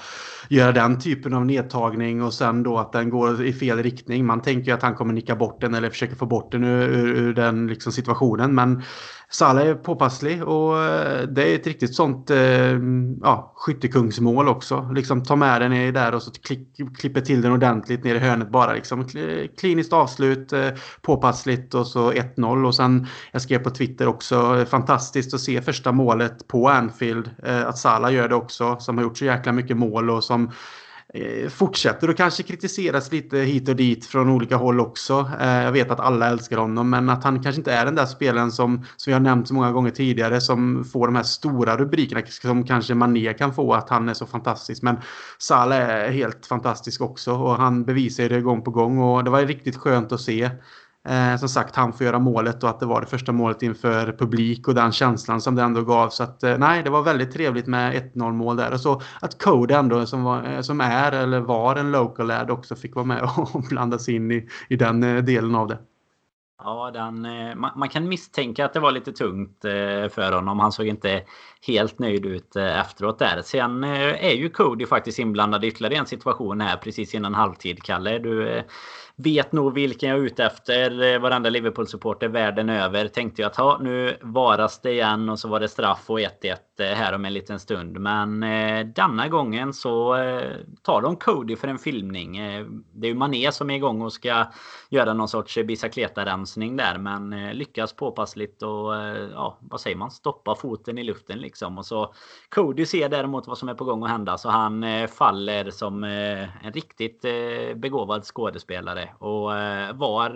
[0.49, 4.27] göra den typen av nedtagning och sen då att den går i fel riktning.
[4.27, 6.89] Man tänker ju att han kommer nicka bort den eller försöka få bort den ur,
[6.89, 8.55] ur, ur den liksom situationen.
[8.55, 8.83] Men
[9.35, 12.79] Salah är påpasslig och eh, det är ett riktigt sånt eh,
[13.23, 14.91] ja, skyttekungsmål också.
[14.95, 16.69] Liksom ta med den ner där och så klick,
[16.99, 18.73] klipper till den ordentligt ner i hörnet bara.
[18.73, 19.09] Liksom.
[19.59, 20.69] Kliniskt avslut, eh,
[21.03, 22.67] påpassligt och så 1-0.
[22.67, 27.31] Och sen, jag skrev på Twitter också, fantastiskt att se första målet på Anfield.
[27.67, 30.51] Att Salah gör det också, som har gjort så jäkla mycket mål och som
[31.17, 35.31] Eh, fortsätter och kanske kritiseras lite hit och dit från olika håll också.
[35.41, 38.07] Eh, jag vet att alla älskar honom men att han kanske inte är den där
[38.07, 41.77] spelaren som, som vi har nämnt så många gånger tidigare som får de här stora
[41.77, 44.83] rubrikerna som kanske Mané kan få att han är så fantastisk.
[44.83, 44.97] Men
[45.39, 49.43] Salah är helt fantastisk också och han bevisar det gång på gång och det var
[49.43, 50.51] riktigt skönt att se.
[51.09, 54.13] Eh, som sagt, han får göra målet och att det var det första målet inför
[54.13, 56.09] publik och den känslan som det ändå gav.
[56.09, 58.73] Så att eh, nej, det var väldigt trevligt med 1-0 mål där.
[58.73, 62.51] Och så att Code ändå som, var, eh, som är eller var en local lad
[62.51, 65.79] också fick vara med och blandas in i, i den eh, delen av det.
[66.65, 70.59] Ja, den, eh, man, man, kan misstänka att det var lite tungt eh, för honom.
[70.59, 71.23] Han såg inte
[71.67, 73.43] helt nöjd ut eh, efteråt där.
[73.43, 77.83] Sen eh, är ju Cody faktiskt inblandad i ytterligare en situation här precis innan halvtid,
[77.83, 78.19] Kalle.
[78.19, 78.63] Du
[79.17, 81.03] vet nog vilken jag är ute efter.
[81.03, 85.49] Eh, varenda Liverpool-supporter världen över tänkte jag att ha, nu varas det igen och så
[85.49, 86.57] var det straff och 1-1.
[86.79, 88.01] Eh, här om en liten stund.
[88.01, 92.33] Men eh, denna gången så eh, tar de Cody för en filmning.
[92.93, 94.47] Det är ju Mané som är igång och ska
[94.89, 96.99] göra någon sorts bicicleta-rensning där.
[96.99, 98.95] Men lyckas påpassligt och
[99.33, 100.11] ja, vad säger man?
[100.11, 101.79] Stoppa foten i luften liksom.
[101.79, 102.15] Och så
[102.49, 106.73] Cody ser däremot vad som är på gång att hända så han faller som en
[106.73, 107.23] riktigt
[107.77, 109.11] begåvad skådespelare.
[109.19, 109.51] Och
[109.95, 110.31] var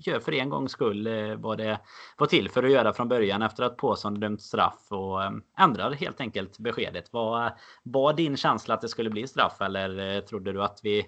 [0.00, 1.78] gör för en gångs skull vad det
[2.16, 5.20] var till för att göra från början efter att Påsson dömt straff och
[5.68, 7.12] ändrar helt enkelt beskedet.
[7.12, 7.52] Var,
[7.82, 11.06] var din känsla att det skulle bli straff eller eh, trodde du att vi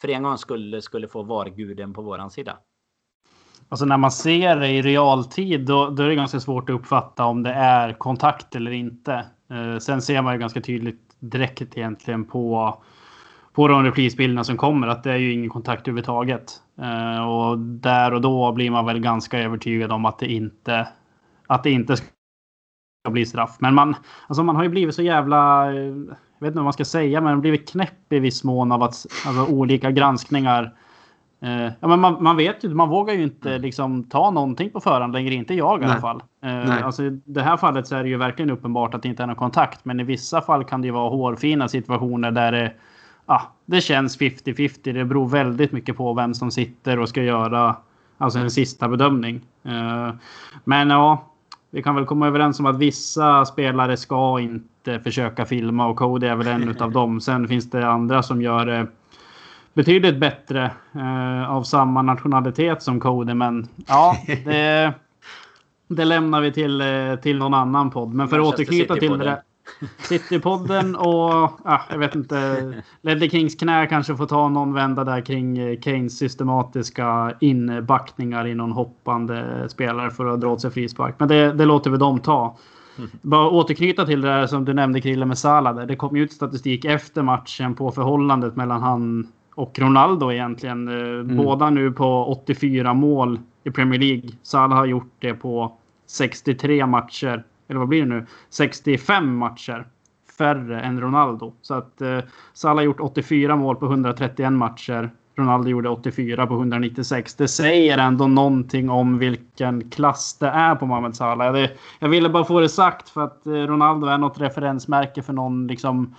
[0.00, 2.56] för en gång skulle, skulle få VAR-guden på våran sida?
[3.68, 7.24] Alltså när man ser det i realtid då, då är det ganska svårt att uppfatta
[7.24, 9.26] om det är kontakt eller inte.
[9.50, 12.76] Eh, sen ser man ju ganska tydligt direkt egentligen på
[13.52, 16.52] på de reprisbilderna som kommer att det är ju ingen kontakt överhuvudtaget.
[16.80, 20.88] Eh, och där och då blir man väl ganska övertygad om att det inte
[21.46, 21.96] att det inte
[23.10, 23.56] bli straff.
[23.58, 26.72] Men man, alltså man har ju blivit så jävla, eh, jag vet inte vad man
[26.72, 30.74] ska säga, men blivit knäpp i viss mån av att alltså, olika granskningar.
[31.40, 33.62] Eh, ja, men man, man, vet ju, man vågar ju inte mm.
[33.62, 35.90] liksom ta någonting på förhand längre, inte jag i Nej.
[35.90, 36.22] alla fall.
[36.42, 39.22] Eh, alltså, I det här fallet så är det ju verkligen uppenbart att det inte
[39.22, 42.72] är någon kontakt, men i vissa fall kan det ju vara hårfina situationer där det
[43.26, 44.92] ja, det känns 50-50.
[44.92, 47.76] Det beror väldigt mycket på vem som sitter och ska göra
[48.18, 49.40] alltså en sista bedömning.
[49.64, 50.14] Eh,
[50.64, 51.31] men ja,
[51.74, 56.26] vi kan väl komma överens om att vissa spelare ska inte försöka filma och Cody
[56.26, 57.20] är väl en av dem.
[57.20, 58.86] Sen finns det andra som gör det
[59.74, 63.34] betydligt bättre eh, av samma nationalitet som Cody.
[63.34, 64.92] Men ja, det,
[65.88, 68.14] det lämnar vi till, eh, till någon annan podd.
[68.14, 69.42] Men för att återknyta till det.
[69.98, 71.32] Citypodden och
[71.64, 72.72] ah, jag vet inte.
[73.00, 78.54] Ledley Kings knä kanske får ta någon vända där kring eh, Keynes systematiska inbackningar i
[78.54, 81.14] någon hoppande spelare för att dra åt sig frispark.
[81.18, 82.56] Men det, det låter vi dem ta.
[82.98, 83.10] Mm.
[83.22, 85.86] Bara återknyta till det där som du nämnde Krille med Salah.
[85.86, 90.88] Det kom ut statistik efter matchen på förhållandet mellan han och Ronaldo egentligen.
[90.88, 91.36] Eh, mm.
[91.36, 94.30] Båda nu på 84 mål i Premier League.
[94.42, 95.72] Salah har gjort det på
[96.06, 99.86] 63 matcher eller vad blir det nu, 65 matcher
[100.38, 101.52] färre än Ronaldo.
[101.62, 102.18] Så att eh,
[102.52, 105.10] Salah gjort 84 mål på 131 matcher.
[105.36, 107.34] Ronaldo gjorde 84 på 196.
[107.34, 111.52] Det säger ändå någonting om vilken klass det är på Mohamed Salah.
[111.52, 115.32] Det, jag ville bara få det sagt för att eh, Ronaldo är något referensmärke för
[115.32, 116.14] någon liksom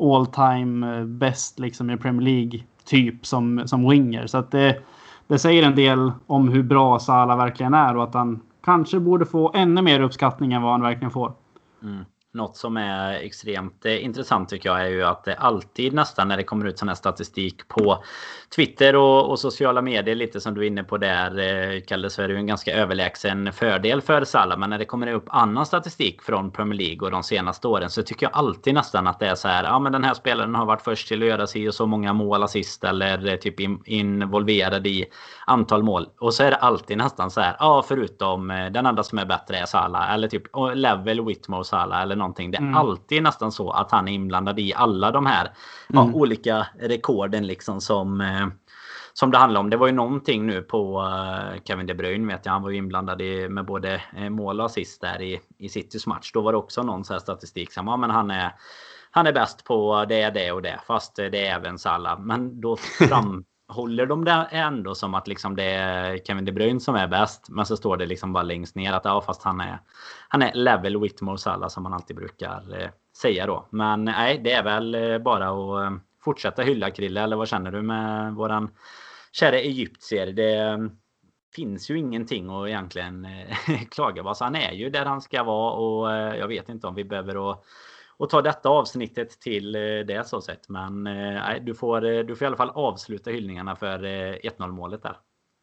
[0.00, 4.26] all time eh, bäst liksom i Premier League typ som, som winger.
[4.26, 4.78] Så att det,
[5.26, 9.26] det säger en del om hur bra Salah verkligen är och att han kanske borde
[9.26, 11.32] få ännu mer uppskattning än vad han verkligen får.
[11.82, 12.04] Mm.
[12.32, 16.36] Något som är extremt eh, intressant tycker jag är ju att det alltid nästan när
[16.36, 18.04] det kommer ut sån här statistik på
[18.56, 22.22] Twitter och, och, sociala medier lite som du är inne på där eh, Kalle så
[22.22, 24.58] är det ju en ganska överlägsen fördel för Salah.
[24.58, 28.02] Men när det kommer upp annan statistik från Premier League och de senaste åren så
[28.02, 29.64] tycker jag alltid nästan att det är så här.
[29.64, 32.12] Ja men den här spelaren har varit först till att göra sig och så många
[32.12, 35.04] mål assist eller eh, typ in, involverad i
[35.46, 36.08] antal mål.
[36.18, 37.56] Och så är det alltid nästan så här.
[37.58, 40.42] Ja förutom den andra som är bättre är Salah eller typ
[40.74, 42.50] Level Whitmore Salah eller någonting.
[42.50, 42.74] Det är mm.
[42.74, 45.52] alltid nästan så att han är inblandad i alla de här mm.
[45.88, 48.46] ja, olika rekorden liksom som eh,
[49.12, 49.70] som det handlar om.
[49.70, 52.52] Det var ju någonting nu på uh, Kevin De Bruyne vet jag.
[52.52, 56.06] Han var ju inblandad i, med både uh, mål och assist där i, i Citys
[56.06, 56.32] match.
[56.32, 58.54] Då var det också någon så statistik som ja, men han är
[59.10, 60.80] han är bäst på det, det och det.
[60.86, 62.20] Fast det är även Salah.
[62.20, 62.76] Men då
[63.68, 67.46] håller de det ändå som att liksom det är Kevin De Bruyne som är bäst.
[67.48, 69.78] Men så står det liksom bara längst ner att ja, fast han är,
[70.28, 73.66] han är level Whitmore Salah som man alltid brukar eh, säga då.
[73.70, 77.20] Men nej, det är väl eh, bara att eh, fortsätta hylla Krille.
[77.20, 78.70] Eller vad känner du med våran
[79.32, 80.26] kära egyptier?
[80.26, 80.90] Det mm,
[81.54, 84.34] finns ju ingenting att egentligen eh, klaga på.
[84.34, 87.04] så han är ju där han ska vara och eh, jag vet inte om vi
[87.04, 87.64] behöver att
[88.18, 90.68] och ta detta avsnittet till eh, det så sett.
[90.68, 94.68] Men eh, nej, du, får, eh, du får i alla fall avsluta hyllningarna för 1-0
[94.72, 95.16] målet där.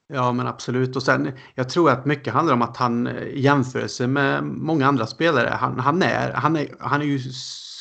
[0.08, 4.08] Ja men absolut och sen jag tror att mycket handlar om att han i jämförelse
[4.08, 7.20] med många andra spelare han, han, är, han, är, han är ju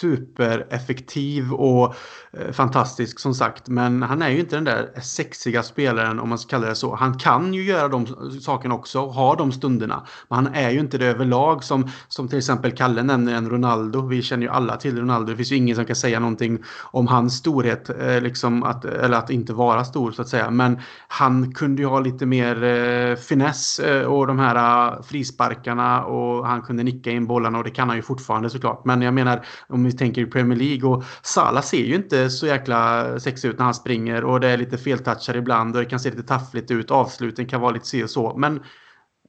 [0.00, 1.94] supereffektiv och
[2.32, 3.68] eh, fantastisk som sagt.
[3.68, 6.94] Men han är ju inte den där sexiga spelaren om man ska kalla det så.
[6.94, 8.06] Han kan ju göra de
[8.40, 10.06] sakerna också, och ha de stunderna.
[10.28, 14.06] Men han är ju inte det överlag som, som till exempel Kalle nämner en Ronaldo.
[14.06, 15.30] Vi känner ju alla till Ronaldo.
[15.30, 19.16] Det finns ju ingen som kan säga någonting om hans storhet, eh, liksom att, eller
[19.16, 20.50] att inte vara stor så att säga.
[20.50, 26.46] Men han kunde ju ha lite mer eh, finess eh, och de här frisparkarna och
[26.46, 28.84] han kunde nicka in bollarna och det kan han ju fortfarande såklart.
[28.84, 32.46] Men jag menar om vi tänker i Premier League och Salah ser ju inte så
[32.46, 36.00] jäkla sexig ut när han springer och det är lite feltouchar ibland och det kan
[36.00, 36.90] se lite taffligt ut.
[36.90, 38.36] Avsluten kan vara lite si och så.
[38.36, 38.62] Men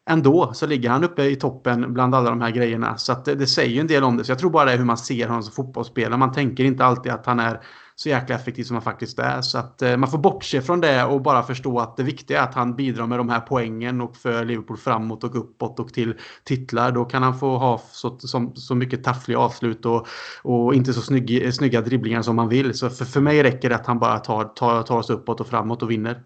[0.10, 2.98] ändå så ligger han uppe i toppen bland alla de här grejerna.
[2.98, 4.24] Så att det, det säger ju en del om det.
[4.24, 6.18] Så jag tror bara det är hur man ser honom som fotbollsspelare.
[6.18, 7.62] Man tänker inte alltid att han är
[7.98, 9.42] så jäkla effektiv som han faktiskt är.
[9.42, 12.44] Så att eh, man får bortse från det och bara förstå att det viktiga är
[12.44, 16.14] att han bidrar med de här poängen och för Liverpool framåt och uppåt och till
[16.44, 16.92] titlar.
[16.92, 20.08] Då kan han få ha så, så, så mycket taffliga avslut och,
[20.42, 22.74] och inte så snygg, snygga dribblingar som han vill.
[22.74, 25.48] Så för, för mig räcker det att han bara tar, tar, tar oss uppåt och
[25.48, 26.24] framåt och vinner.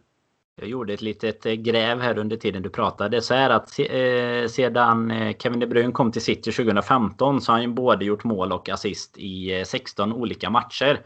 [0.62, 3.21] Jag gjorde ett litet eh, gräv här under tiden du pratade.
[3.21, 7.60] Så är att eh, sedan eh, Kevin De Bruyne kom till City 2015 så har
[7.60, 11.01] han både gjort mål och assist i eh, 16 olika matcher.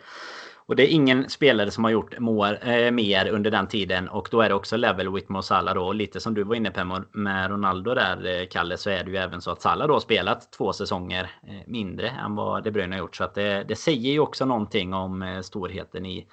[0.65, 4.09] Och det är ingen spelare som har gjort mål, eh, mer under den tiden.
[4.09, 5.85] Och då är det också level with Mo Salah då.
[5.85, 9.11] Och lite som du var inne på med Ronaldo där, eh, Kalle, så är det
[9.11, 12.71] ju även så att Salah då har spelat två säsonger eh, mindre än vad De
[12.71, 13.15] Bruyne har gjort.
[13.15, 16.27] Så att det, det säger ju också någonting om eh, storheten i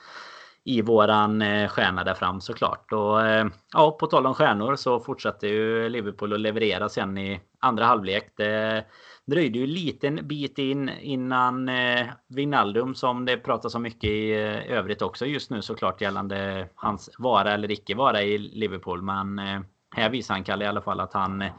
[0.64, 2.93] i våran eh, stjärna där fram såklart.
[2.93, 7.40] Och eh, ja, på tal om stjärnor så fortsatte ju Liverpool att leverera sen i
[7.59, 8.33] andra halvlek.
[8.37, 8.85] Det,
[9.27, 14.31] dröjde ju en liten bit in innan eh, Wijnaldum som det pratas om mycket i
[14.33, 19.03] eh, övrigt också just nu såklart gällande hans vara eller icke vara i Liverpool.
[19.03, 19.61] Men eh,
[19.97, 21.53] här visar han Kalle i alla fall att han eh,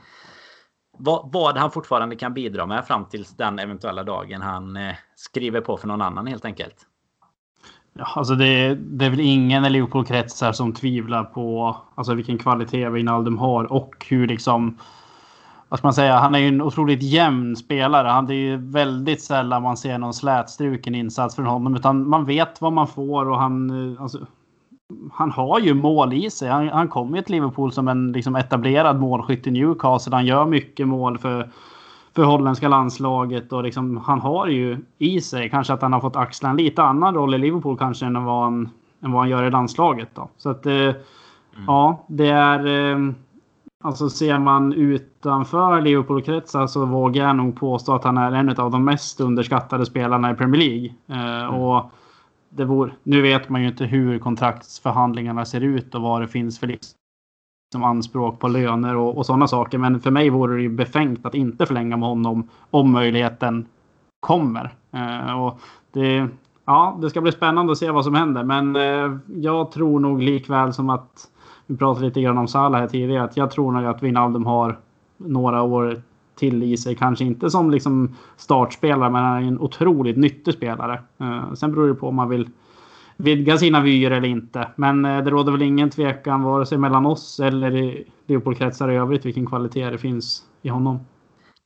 [0.97, 5.61] vad, vad, han fortfarande kan bidra med fram till den eventuella dagen han eh, skriver
[5.61, 6.87] på för någon annan helt enkelt.
[7.93, 12.89] Ja, alltså det, det är väl ingen i Liverpool-kretsar som tvivlar på alltså vilken kvalitet
[12.89, 14.77] Wijnaldum har och hur liksom
[15.71, 18.07] vad ska man säga, han är ju en otroligt jämn spelare.
[18.07, 21.75] Han, det är ju väldigt sällan man ser någon slätstruken insats från honom.
[21.75, 23.69] Utan man vet vad man får och han...
[23.93, 24.27] Eh, alltså,
[25.13, 26.49] han har ju mål i sig.
[26.49, 30.15] Han, han kommer ju till Liverpool som en liksom, etablerad målskytt i Newcastle.
[30.15, 31.49] Han gör mycket mål för,
[32.15, 33.53] för holländska landslaget.
[33.53, 36.83] Och liksom, han har ju i sig kanske att han har fått axla en lite
[36.83, 38.69] annan roll i Liverpool kanske än vad han,
[39.03, 40.09] än vad han gör i landslaget.
[40.13, 40.29] Då.
[40.37, 40.95] Så att, eh, mm.
[41.67, 42.91] ja, det är...
[42.91, 43.13] Eh,
[43.81, 48.71] Alltså ser man utanför Liverpool-kretsar så vågar jag nog påstå att han är en av
[48.71, 50.93] de mest underskattade spelarna i Premier League.
[51.07, 51.55] Eh, mm.
[51.55, 51.91] och
[52.49, 56.59] det vore, nu vet man ju inte hur kontraktsförhandlingarna ser ut och vad det finns
[56.59, 59.77] för liksom anspråk på löner och, och sådana saker.
[59.77, 63.65] Men för mig vore det ju befängt att inte förlänga med honom om möjligheten
[64.19, 64.73] kommer.
[64.91, 65.59] Eh, och
[65.91, 66.27] det,
[66.65, 68.43] ja, det ska bli spännande att se vad som händer.
[68.43, 71.27] Men eh, jag tror nog likväl som att
[71.71, 73.23] vi pratade lite grann om Salah här tidigare.
[73.23, 74.77] Att jag tror nog att Wijnaldum har
[75.17, 76.01] några år
[76.35, 76.95] till i sig.
[76.95, 81.01] Kanske inte som liksom startspelare, men han är en otroligt nyttig spelare.
[81.17, 82.49] Eh, sen beror det på om man vill
[83.17, 84.67] vidga sina vyer eller inte.
[84.75, 88.95] Men eh, det råder väl ingen tvekan vare sig mellan oss eller i Leopoldkretsar i
[88.95, 90.99] övrigt vilken kvalitet det finns i honom.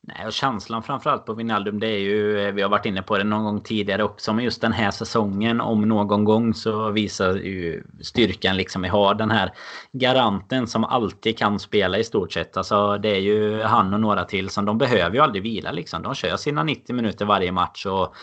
[0.08, 3.18] Nej, och känslan framförallt på Wijnaldum det är ju, eh, vi har varit inne på
[3.18, 7.36] det någon gång tidigare också, men just den här säsongen om någon gång så visar
[7.36, 9.54] ju styrkan liksom vi har den här
[9.92, 12.58] garanten som alltid kan spela i stort sett.
[12.58, 16.02] Alltså det är ju han och några till som de behöver ju aldrig vila liksom.
[16.02, 18.16] De kör sina 90 minuter varje match och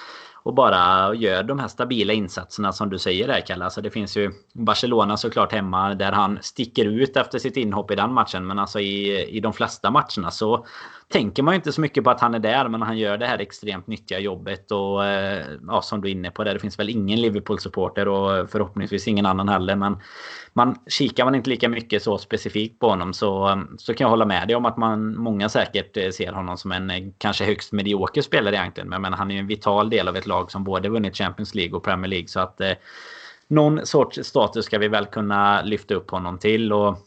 [0.43, 3.65] och bara gör de här stabila insatserna som du säger där Kalle.
[3.65, 7.95] Alltså det finns ju Barcelona såklart hemma där han sticker ut efter sitt inhopp i
[7.95, 8.47] den matchen.
[8.47, 10.67] Men alltså i, i de flesta matcherna så
[11.09, 12.69] tänker man ju inte så mycket på att han är där.
[12.69, 14.71] Men han gör det här extremt nyttiga jobbet.
[14.71, 16.55] Och eh, ja, som du är inne på där.
[16.55, 19.77] Det finns väl ingen Liverpool-supporter och förhoppningsvis ingen annan heller.
[19.77, 19.97] Men
[20.53, 24.25] man, kikar man inte lika mycket så specifikt på honom så, så kan jag hålla
[24.25, 27.73] med dig om att man, många säkert eh, ser honom som en eh, kanske högst
[27.73, 28.89] medioker spelare egentligen.
[28.89, 31.55] Men, men han är ju en vital del av ett lag som både vunnit Champions
[31.55, 32.29] League och Premier League.
[32.29, 32.73] Så att eh,
[33.49, 36.73] någon sorts status ska vi väl kunna lyfta upp honom till.
[36.73, 36.99] Och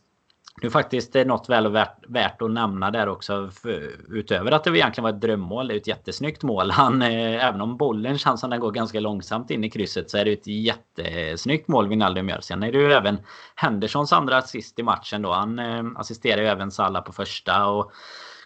[0.61, 3.49] det är något väl värt, värt att nämna där också.
[3.51, 5.67] För, utöver att det egentligen var ett drömmål.
[5.67, 6.71] Det är ett jättesnyggt mål.
[6.71, 10.17] Han, eh, även om bollen känns som den går ganska långsamt in i krysset så
[10.17, 12.41] är det ett jättesnyggt mål Wijnaldum gör.
[12.41, 13.17] Sen är det ju även
[13.55, 15.31] Hendersons andra assist i matchen då.
[15.31, 17.67] Han eh, assisterar ju även Salla på första.
[17.67, 17.91] och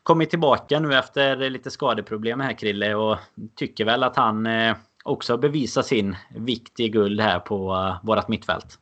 [0.03, 3.17] kommit tillbaka nu efter lite skadeproblem här Krille och
[3.55, 8.27] tycker väl att han eh, också bevisar sin vikt i guld här på eh, vårat
[8.27, 8.79] mittfält.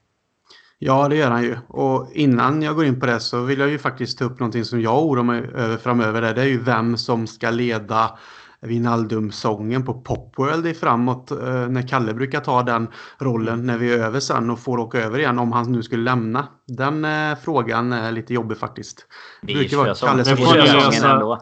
[0.80, 1.58] Ja, det gör han ju.
[1.68, 4.66] Och innan jag går in på det så vill jag ju faktiskt ta upp någonting
[4.66, 6.34] som jag oroar mig över framöver.
[6.34, 8.18] Det är ju vem som ska leda
[8.62, 11.32] Vinaldum-sången på Popworld i framåt.
[11.32, 12.88] Eh, när Kalle brukar ta den
[13.20, 16.04] rollen när vi är över sen och får åka över igen om han nu skulle
[16.04, 16.48] lämna.
[16.68, 19.08] Den eh, frågan är lite jobbig faktiskt.
[19.42, 21.42] Det, brukar vara Kalle som får lösa,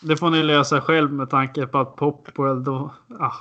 [0.00, 2.94] Det får ni lösa själv med tanke på att Popworld då...
[3.20, 3.32] Ah.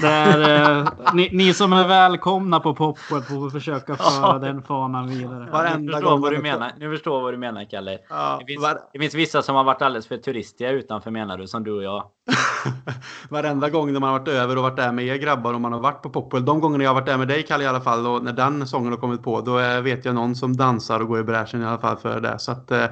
[0.00, 5.50] Där, eh, ni, ni, som är välkomna på Popcorn får försöka föra den fanan vidare.
[5.50, 6.72] Varenda gång vad du menar.
[6.78, 7.98] Nu förstår vad du menar Kalle.
[8.08, 8.80] Ja, det, finns, var...
[8.92, 11.82] det finns vissa som har varit alldeles för turistiga utanför menar du, som du och
[11.82, 12.04] jag.
[13.28, 15.72] Varenda gång när man har varit över och varit där med er grabbar och man
[15.72, 16.44] har varit på Popwell.
[16.44, 18.66] De gångerna jag har varit där med dig Kalle i alla fall och när den
[18.66, 21.64] sången har kommit på då vet jag någon som dansar och går i bräschen i
[21.64, 22.38] alla fall för det.
[22.38, 22.84] Så att, eh,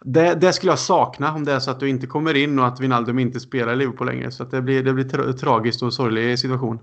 [0.00, 2.66] det, det skulle jag sakna om det är så att du inte kommer in och
[2.66, 4.30] att Wijnaldum inte spelar i Liverpool längre.
[4.30, 6.78] Så att det blir, det blir tra tragiskt och sorglig situation.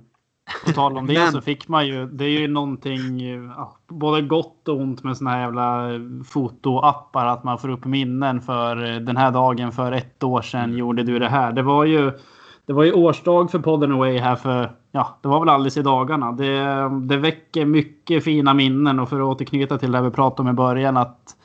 [0.65, 1.31] På tal om det Men...
[1.31, 3.19] så fick man ju, det är ju någonting
[3.57, 5.89] ja, både gott och ont med såna här jävla
[6.25, 7.25] fotoappar.
[7.25, 10.77] Att man får upp minnen för den här dagen för ett år sedan mm.
[10.77, 11.51] gjorde du det här.
[11.51, 12.11] Det var ju,
[12.65, 15.81] det var ju årsdag för podden Away här för, ja, det var väl alldeles i
[15.81, 16.31] dagarna.
[16.31, 20.55] Det, det väcker mycket fina minnen och för att återknyta till det vi pratade om
[20.55, 21.35] i början att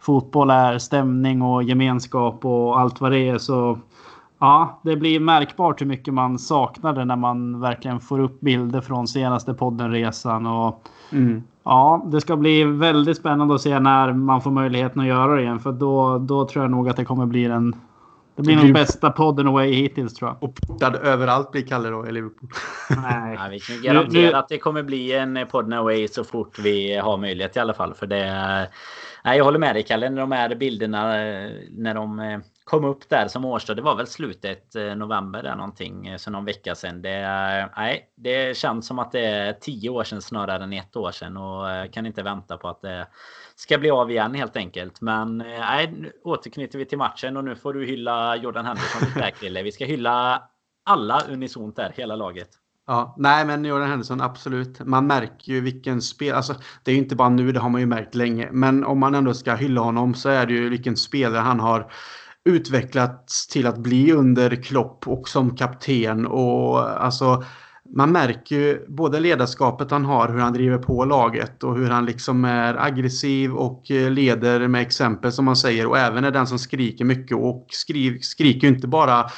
[0.00, 3.78] fotboll är stämning och gemenskap och allt vad det är så
[4.38, 8.80] Ja, det blir märkbart hur mycket man saknar det när man verkligen får upp bilder
[8.80, 10.46] från senaste poddenresan.
[10.46, 11.42] Och, mm.
[11.64, 15.42] Ja, det ska bli väldigt spännande att se när man får möjligheten att göra det
[15.42, 15.60] igen.
[15.60, 17.74] För då, då tror jag nog att det kommer bli den
[18.36, 20.42] det blir nog bästa podden away hittills tror jag.
[20.42, 22.50] Och portad överallt blir Kalle då i Liverpool.
[23.02, 23.38] Nej.
[23.40, 27.16] Ja, vi kan garantera att det kommer bli en podden away så fort vi har
[27.16, 27.94] möjlighet i alla fall.
[27.94, 28.24] För det...
[29.24, 30.10] Nej, jag håller med dig Kalle.
[30.10, 31.06] När de här bilderna
[31.70, 33.76] när de eh, kom upp där som årsdag.
[33.76, 36.06] Det var väl slutet eh, november där någonting.
[36.06, 37.02] Eh, så någon vecka sedan.
[37.02, 40.96] Det, eh, nej, det känns som att det är tio år sedan snarare än ett
[40.96, 41.36] år sedan.
[41.36, 43.06] Och kan inte vänta på att det
[43.56, 45.00] ska bli av igen helt enkelt.
[45.00, 49.30] Men nej, nu återknyter vi till matchen och nu får du hylla Jordan Henderson lite
[49.30, 49.62] Krille.
[49.62, 50.42] Vi ska hylla
[50.84, 52.48] alla unisont där, hela laget.
[52.86, 54.80] Ja, nej men Jordan Henderson absolut.
[54.80, 57.80] Man märker ju vilken spel, alltså det är ju inte bara nu, det har man
[57.80, 58.48] ju märkt länge.
[58.52, 61.90] Men om man ändå ska hylla honom så är det ju vilken spelare han har
[62.46, 66.26] utvecklats till att bli under Klopp och som kapten.
[66.26, 67.44] Och alltså,
[67.94, 72.06] man märker ju både ledarskapet han har, hur han driver på laget och hur han
[72.06, 75.86] liksom är aggressiv och eh, leder med exempel som man säger.
[75.86, 79.30] Och även är den som skriker mycket och skri skriker inte bara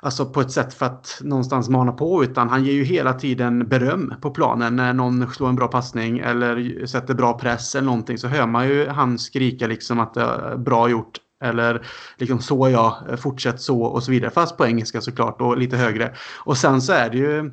[0.00, 3.68] alltså på ett sätt för att någonstans mana på utan han ger ju hela tiden
[3.68, 8.18] beröm på planen när någon slår en bra passning eller sätter bra press eller någonting
[8.18, 12.68] så hör man ju han skrika liksom att det är bra gjort eller liksom så
[12.68, 14.30] jag, fortsätt så och så vidare.
[14.30, 16.14] Fast på engelska såklart och lite högre.
[16.38, 17.50] Och sen så är det ju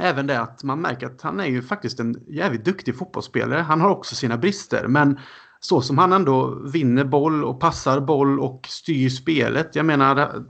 [0.00, 3.60] även det att man märker att han är ju faktiskt en jävligt duktig fotbollsspelare.
[3.60, 5.18] Han har också sina brister men
[5.60, 9.76] så som han ändå vinner boll och passar boll och styr spelet.
[9.76, 10.44] Jag menar,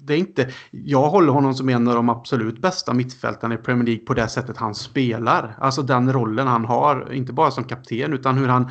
[0.00, 0.50] det är inte...
[0.70, 4.28] Jag håller honom som en av de absolut bästa mittfältarna i Premier League på det
[4.28, 5.56] sättet han spelar.
[5.60, 8.70] Alltså den rollen han har, inte bara som kapten utan hur han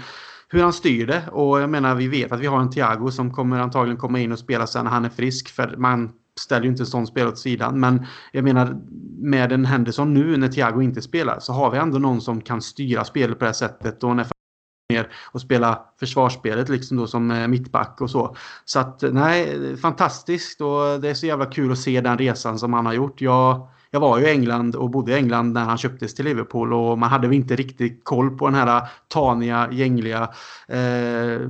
[0.50, 1.24] hur han styr det.
[1.32, 4.32] Och jag menar, vi vet att vi har en Thiago som kommer antagligen komma in
[4.32, 5.50] och spela sen när han är frisk.
[5.50, 7.80] För man ställer ju inte en sån spelare åt sidan.
[7.80, 8.78] Men jag menar,
[9.20, 12.62] med en Henderson nu när Thiago inte spelar så har vi ändå någon som kan
[12.62, 14.04] styra spelet på det här sättet.
[14.04, 14.28] Och när
[14.94, 18.36] ner och spela försvarsspelet liksom då som eh, mittback och så.
[18.66, 22.74] Så att nej, fantastiskt och det är så jävla kul att se den resan som
[22.74, 23.22] han har gjort.
[23.22, 26.74] Jag jag var ju i England och bodde i England när han köptes till Liverpool
[26.74, 30.30] och man hade väl inte riktigt koll på den här taniga, gängliga
[30.68, 31.42] eh,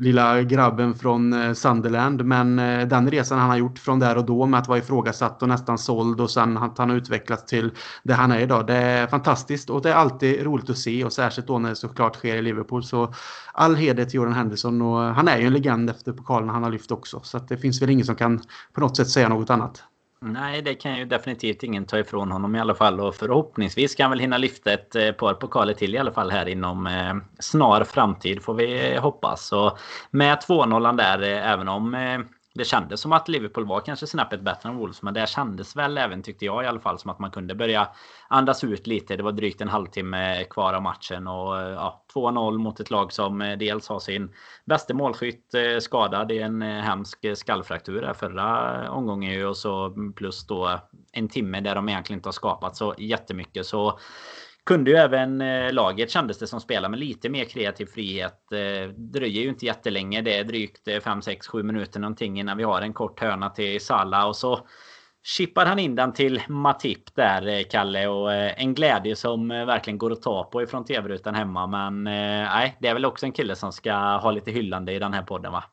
[0.00, 2.24] lilla grabben från eh, Sunderland.
[2.24, 5.42] Men eh, den resan han har gjort från där och då med att vara ifrågasatt
[5.42, 7.70] och nästan såld och sen att han har utvecklats till
[8.02, 8.66] det han är idag.
[8.66, 11.76] Det är fantastiskt och det är alltid roligt att se och särskilt då när det
[11.76, 12.84] såklart sker i Liverpool.
[12.84, 13.14] Så
[13.52, 16.70] all heder till Jordan Henderson och han är ju en legend efter pokalen han har
[16.70, 17.20] lyft också.
[17.22, 18.40] Så det finns väl ingen som kan
[18.72, 19.84] på något sätt säga något annat.
[20.24, 23.00] Nej, det kan ju definitivt ingen ta ifrån honom i alla fall.
[23.00, 26.30] Och förhoppningsvis kan han väl hinna lyfta ett eh, par pokaler till i alla fall
[26.30, 29.46] här inom eh, snar framtid får vi hoppas.
[29.46, 29.78] Så
[30.10, 32.18] med 2-0 där, eh, även om eh,
[32.54, 35.02] det kändes som att Liverpool var kanske snäppet bättre än Wolves.
[35.02, 37.88] Men det kändes väl även, tyckte jag i alla fall, som att man kunde börja
[38.28, 39.16] andas ut lite.
[39.16, 41.28] Det var drygt en halvtimme kvar av matchen.
[41.28, 44.32] Och ja, 2-0 mot ett lag som eh, dels har sin
[44.64, 46.32] bästa målskytt eh, skadad.
[46.32, 49.46] i en eh, hemsk skallfraktur förra omgången.
[49.46, 50.80] Och så plus då
[51.12, 53.66] en timme där de egentligen inte har skapat så jättemycket.
[53.66, 53.98] Så
[54.66, 58.52] kunde ju även eh, laget kändes det som spelar med lite mer kreativ frihet.
[58.52, 60.22] Eh, dröjer ju inte jättelänge.
[60.22, 63.80] Det är drygt 5, 6, 7 minuter någonting innan vi har en kort hörna till
[63.80, 64.66] Sala och så
[65.22, 68.06] chippar han in den till Matip där, eh, Kalle.
[68.06, 71.66] Och eh, en glädje som eh, verkligen går att ta på ifrån tv-rutan hemma.
[71.66, 75.12] Men nej, det är väl också en kille som ska ha lite hyllande i den
[75.12, 75.64] här podden va?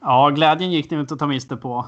[0.00, 1.86] Ja, glädjen gick det inte att ta miste på.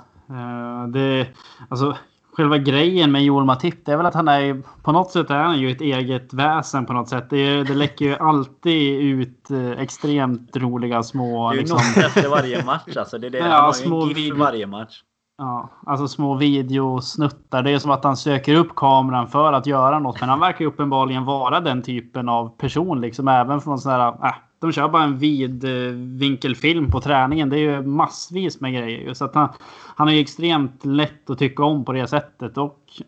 [0.92, 1.26] Det,
[1.70, 1.96] alltså,
[2.36, 5.34] själva grejen med Joel Matip det är väl att han är på något sätt är
[5.38, 7.30] han ju ett eget väsen på något sätt.
[7.30, 11.50] Det, det läcker ju alltid ut eh, extremt roliga små...
[11.50, 11.76] Det är liksom...
[11.76, 13.18] något efter varje match alltså.
[13.18, 13.38] Det är det.
[13.38, 15.02] Ja, han har små ju en varje match.
[15.38, 17.62] Ja, alltså små videosnuttar.
[17.62, 20.20] Det är som att han söker upp kameran för att göra något.
[20.20, 23.28] Men han verkar ju uppenbarligen vara den typen av person liksom.
[23.28, 27.48] Även från sådana här, äh, de kör bara en vid eh, vinkelfilm på träningen.
[27.48, 29.14] Det är ju massvis med grejer.
[29.14, 29.48] Så att han,
[29.96, 32.58] han är ju extremt lätt att tycka om på det sättet.
[32.58, 33.02] Och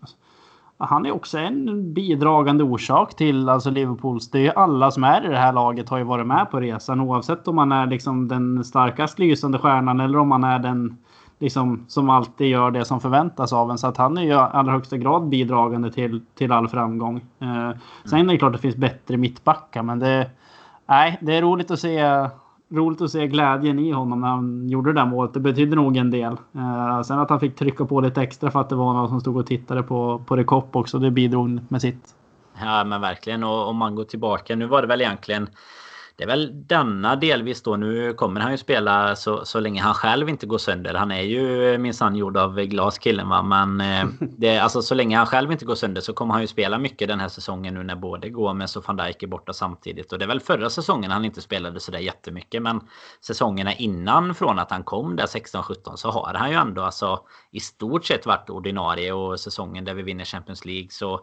[0.78, 4.30] han är också en bidragande orsak till alltså Liverpools.
[4.30, 6.60] Det är ju alla som är i det här laget har ju varit med på
[6.60, 10.96] resan oavsett om man är liksom den starkast lysande stjärnan eller om man är den
[11.38, 13.78] liksom, som alltid gör det som förväntas av en.
[13.78, 17.16] Så att han är ju i allra högsta grad bidragande till, till all framgång.
[17.38, 17.70] Eh,
[18.04, 20.30] sen är det klart att det finns bättre mittbackar, men det,
[20.88, 22.28] nej, det är roligt att se
[22.70, 25.34] roligt att se glädjen i honom när han gjorde det där målet.
[25.34, 26.32] Det betydde nog en del.
[26.32, 29.20] Eh, sen att han fick trycka på lite extra för att det var någon som
[29.20, 30.98] stod och tittade på, på Rekop också.
[30.98, 32.14] Det bidrog med sitt.
[32.60, 33.44] Ja men verkligen.
[33.44, 34.56] Och om man går tillbaka.
[34.56, 35.48] Nu var det väl egentligen
[36.18, 37.76] det är väl denna delvis då.
[37.76, 40.94] Nu kommer han ju spela så, så länge han själv inte går sönder.
[40.94, 43.42] Han är ju minsann gjord av glas killen va.
[43.42, 44.06] Men eh,
[44.38, 47.08] det, alltså, så länge han själv inte går sönder så kommer han ju spela mycket
[47.08, 50.12] den här säsongen nu när både Gomes och van Dijk är borta samtidigt.
[50.12, 52.62] Och det är väl förra säsongen han inte spelade sådär jättemycket.
[52.62, 52.80] Men
[53.20, 57.60] säsongerna innan från att han kom där 16-17 så har han ju ändå alltså i
[57.60, 59.12] stort sett varit ordinarie.
[59.12, 61.20] Och säsongen där vi vinner Champions League så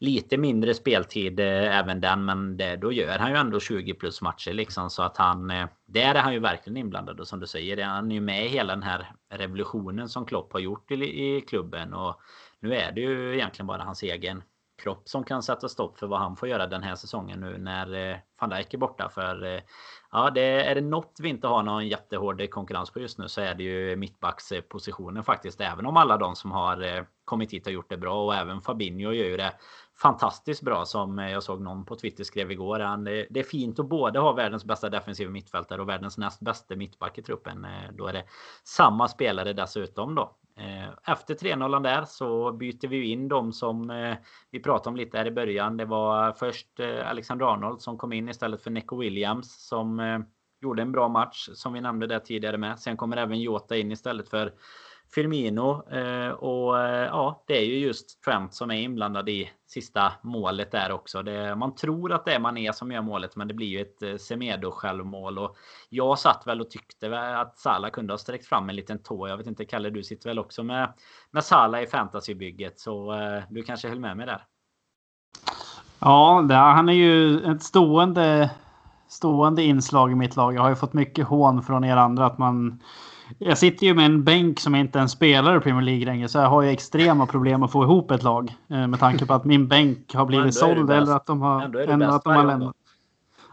[0.00, 2.24] lite mindre speltid eh, även den.
[2.24, 4.90] Men det, då gör han ju ändå 20 plus matcher liksom.
[4.90, 5.50] Så att han...
[5.50, 7.84] Eh, där är han ju verkligen inblandad och som du säger.
[7.84, 11.40] Han är ju med i hela den här revolutionen som Klopp har gjort i, i
[11.40, 11.94] klubben.
[11.94, 12.20] Och
[12.60, 14.42] nu är det ju egentligen bara hans egen
[14.82, 18.10] kropp som kan sätta stopp för vad han får göra den här säsongen nu när
[18.10, 19.08] eh, van Dijk är borta.
[19.08, 19.60] För eh,
[20.12, 23.40] ja, det, är det något vi inte har någon jättehård konkurrens på just nu så
[23.40, 25.60] är det ju mittbackspositionen faktiskt.
[25.60, 28.60] Även om alla de som har eh, kommit hit och gjort det bra och även
[28.60, 29.52] Fabinho gör ju det
[29.96, 32.78] fantastiskt bra som jag såg någon på Twitter skrev igår.
[33.30, 37.18] det är fint att både ha världens bästa defensiva mittfältare och världens näst bästa mittback
[37.18, 37.64] i truppen.
[37.64, 38.24] Eh, då är det
[38.64, 40.36] samma spelare dessutom då.
[40.56, 44.16] Eh, efter 3-0 där så byter vi in de som eh,
[44.50, 45.76] vi pratade om lite här i början.
[45.76, 50.24] Det var först Alexander Arnold som kom in istället för Neco Williams som
[50.60, 52.78] gjorde en bra match som vi nämnde där tidigare med.
[52.78, 54.52] Sen kommer även Jota in istället för
[55.16, 55.88] Firmino.
[55.90, 60.70] Eh, och eh, ja, det är ju just Trent som är inblandad i sista målet
[60.70, 61.22] där också.
[61.22, 64.02] Det, man tror att det är Mané som gör målet, men det blir ju ett
[64.02, 65.38] eh, Semedo självmål.
[65.38, 65.56] Och
[65.88, 69.28] jag satt väl och tyckte att Salah kunde ha sträckt fram en liten tå.
[69.28, 70.92] Jag vet inte, Kalle, du sitter väl också med,
[71.30, 74.44] med Salah i fantasybygget, så eh, du kanske höll med mig där?
[75.98, 78.50] Ja, där, han är ju ett stående,
[79.08, 80.54] stående inslag i mitt lag.
[80.54, 82.80] Jag har ju fått mycket hån från er andra att man
[83.38, 86.28] jag sitter ju med en bänk som inte ens spelar i Premier League längre.
[86.28, 88.54] Så jag har ju extrema problem att få ihop ett lag.
[88.70, 92.06] Eh, med tanke på att min bänk har blivit såld eller att de har, ändå
[92.06, 92.76] att de har lämnat.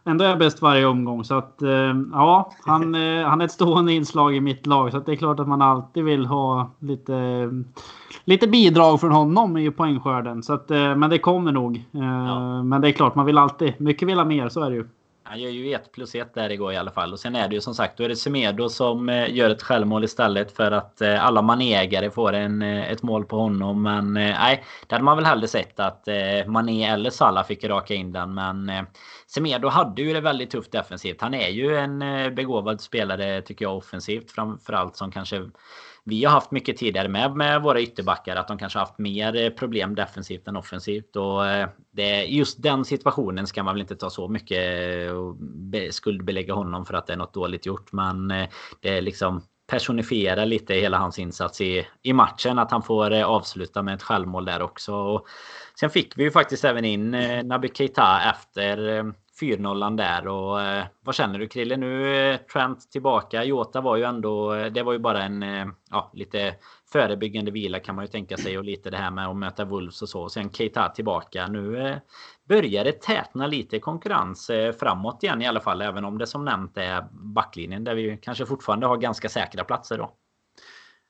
[0.06, 1.24] Ändå är jag bäst varje omgång.
[1.24, 4.92] Så att eh, ja, han, eh, han är ett stående inslag i mitt lag.
[4.92, 7.50] Så det är klart att man alltid vill ha lite,
[8.24, 10.44] lite bidrag från honom i poängskörden.
[10.44, 11.86] Så att, men det kommer nog.
[11.92, 12.64] Ja.
[12.64, 13.74] Men det är klart, man vill alltid.
[13.82, 14.88] Mycket vill ha mer, så är det ju.
[15.26, 17.14] Han gör ju 1 plus 1 där igår i alla fall.
[17.14, 19.62] Och sen är det ju som sagt, då är det Semedo som eh, gör ett
[19.62, 23.84] självmål istället för att eh, alla manägare får en, eh, ett mål på honom.
[23.84, 26.08] Men nej, det hade man väl hellre sett att
[26.48, 28.34] Mané eller Salah fick raka in den.
[28.34, 28.72] Men
[29.28, 31.22] Semedo hade ju det väldigt tufft defensivt.
[31.22, 32.00] Han är ju en
[32.36, 35.50] begåvad spelare tycker jag offensivt framförallt som kanske
[36.06, 38.36] vi har haft mycket tidigare med, med våra ytterbackar.
[38.36, 41.16] Att de kanske haft mer eh, problem defensivt än offensivt.
[41.16, 44.60] Och eh, det, just den situationen ska man väl inte ta så mycket
[45.08, 45.36] eh, och
[45.90, 47.92] skuldbelägga honom för att det är något dåligt gjort.
[47.92, 48.28] Men
[48.82, 52.60] det är liksom personifiera lite hela hans insats i, i matchen.
[52.60, 54.96] Att han får avsluta med ett självmål där också.
[54.96, 55.28] Och
[55.80, 57.12] sen fick vi ju faktiskt även in
[57.44, 59.04] Naby Keita efter
[59.42, 61.78] 4-0 där och eh, vad känner du Krille?
[61.78, 63.44] Nu eh, Trent tillbaka.
[63.44, 66.56] Jota var ju ändå, eh, det var ju bara en eh, ja, lite
[66.92, 70.02] förebyggande vila kan man ju tänka sig och lite det här med att möta Wolves
[70.02, 70.22] och så.
[70.22, 71.48] och Sen Keita tillbaka.
[71.48, 71.98] Nu eh,
[72.48, 75.82] börjar det tätna lite konkurrens eh, framåt igen i alla fall.
[75.82, 79.98] Även om det som nämnt är backlinjen där vi kanske fortfarande har ganska säkra platser
[79.98, 80.12] då.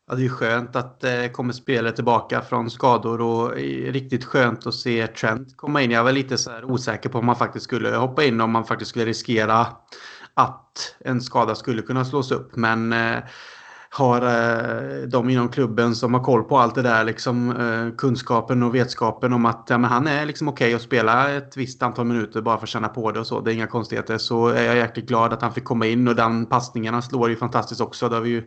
[0.08, 3.52] Ja, det är skönt att det eh, kommer spelare tillbaka från skador och
[3.88, 5.92] riktigt skönt att se Trent komma in.
[5.92, 8.90] Jag var lite så osäker på om man faktiskt skulle hoppa in om man faktiskt
[8.90, 9.68] skulle riskera
[10.34, 12.56] att en skada skulle kunna slås upp.
[12.56, 13.24] Men eh,
[13.96, 18.64] har eh, de inom klubben som har koll på allt det där, liksom, eh, kunskapen
[18.64, 21.84] och vetskapen om att ja, men han är liksom okej okay att spela ett visst
[21.84, 23.42] antal minuter bara för att känna på det och så.
[23.42, 24.18] Det är inga konstigheter.
[24.18, 27.26] Så är jag jäkligt glad att han fick komma in och den passningen han slår
[27.26, 28.10] är ju fantastiskt också.
[28.10, 28.44] Det har vi ju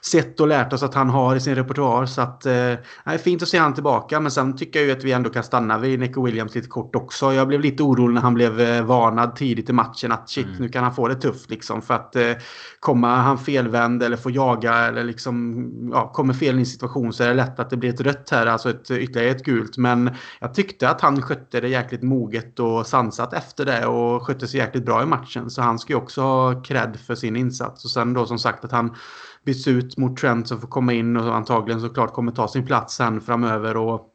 [0.00, 2.06] sett och lärt oss att han har i sin repertoar.
[2.06, 4.20] Så att, eh, det är fint att se han tillbaka.
[4.20, 6.96] Men sen tycker jag ju att vi ändå kan stanna vid Nico Williams lite kort
[6.96, 7.32] också.
[7.32, 10.58] Jag blev lite orolig när han blev eh, varnad tidigt i matchen att shit, mm.
[10.58, 11.82] nu kan han få det tufft liksom.
[11.82, 12.32] För att eh,
[12.80, 17.22] komma han felvänd eller få jaga eller liksom ja, kommer fel i en situation så
[17.22, 19.76] är det lätt att det blir ett rött här, alltså ett, ytterligare ett gult.
[19.76, 20.10] Men
[20.40, 24.60] jag tyckte att han skötte det jäkligt moget och sansat efter det och skötte sig
[24.60, 25.50] jäkligt bra i matchen.
[25.50, 27.84] Så han ska ju också ha cred för sin insats.
[27.84, 28.94] Och sen då som sagt att han
[29.44, 32.94] byts ut mot Trent som får komma in och antagligen såklart kommer ta sin plats
[32.94, 33.76] sen framöver.
[33.76, 34.14] Och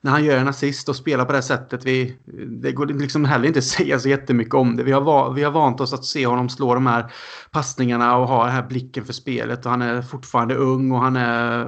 [0.00, 1.84] när han gör en assist och spelar på det sättet.
[1.84, 2.16] Vi,
[2.46, 4.82] det går liksom heller inte att säga så jättemycket om det.
[4.82, 7.12] Vi har, vi har vant oss att se honom slå de här
[7.50, 9.64] passningarna och ha den här blicken för spelet.
[9.64, 11.66] Och han är fortfarande ung och han är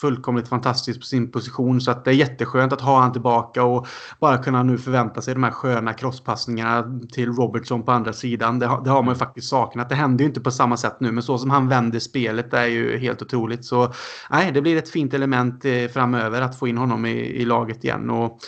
[0.00, 1.80] fullkomligt fantastisk på sin position.
[1.80, 3.86] Så att det är jätteskönt att ha han tillbaka och
[4.20, 8.58] bara kunna nu förvänta sig de här sköna crosspassningarna till Robertson på andra sidan.
[8.58, 9.88] Det, det har man ju faktiskt saknat.
[9.88, 12.66] Det händer ju inte på samma sätt nu, men så som han vänder spelet är
[12.66, 13.64] ju helt otroligt.
[13.64, 13.92] Så
[14.30, 17.84] nej, det blir ett fint element eh, framöver att få in honom i, i laget
[17.84, 18.10] igen.
[18.10, 18.38] Och,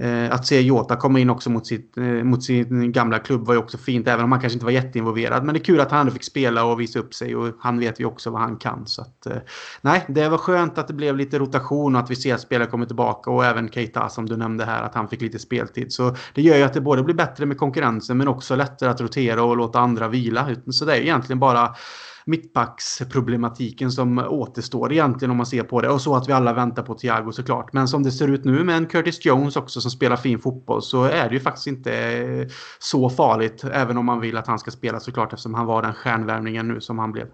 [0.00, 3.54] Eh, att se Jota komma in också mot, sitt, eh, mot sin gamla klubb var
[3.54, 5.44] ju också fint, även om han kanske inte var jätteinvolverad.
[5.44, 8.00] Men det är kul att han fick spela och visa upp sig och han vet
[8.00, 8.86] ju också vad han kan.
[8.86, 9.36] Så att, eh,
[9.80, 12.68] nej, det var skönt att det blev lite rotation och att vi ser att spelare
[12.68, 15.92] kommer tillbaka och även Keita som du nämnde här, att han fick lite speltid.
[15.92, 19.00] Så det gör ju att det både blir bättre med konkurrensen men också lättare att
[19.00, 20.48] rotera och låta andra vila.
[20.70, 21.74] Så det är egentligen bara
[22.24, 25.88] mittbacksproblematiken som återstår egentligen om man ser på det.
[25.88, 27.72] Och så att vi alla väntar på Thiago såklart.
[27.72, 30.82] Men som det ser ut nu med en Curtis Jones också som spelar fin fotboll
[30.82, 32.48] så är det ju faktiskt inte eh,
[32.78, 33.64] så farligt.
[33.64, 36.80] Även om man vill att han ska spela såklart eftersom han var den stjärnvärmningen nu
[36.80, 37.26] som han blev.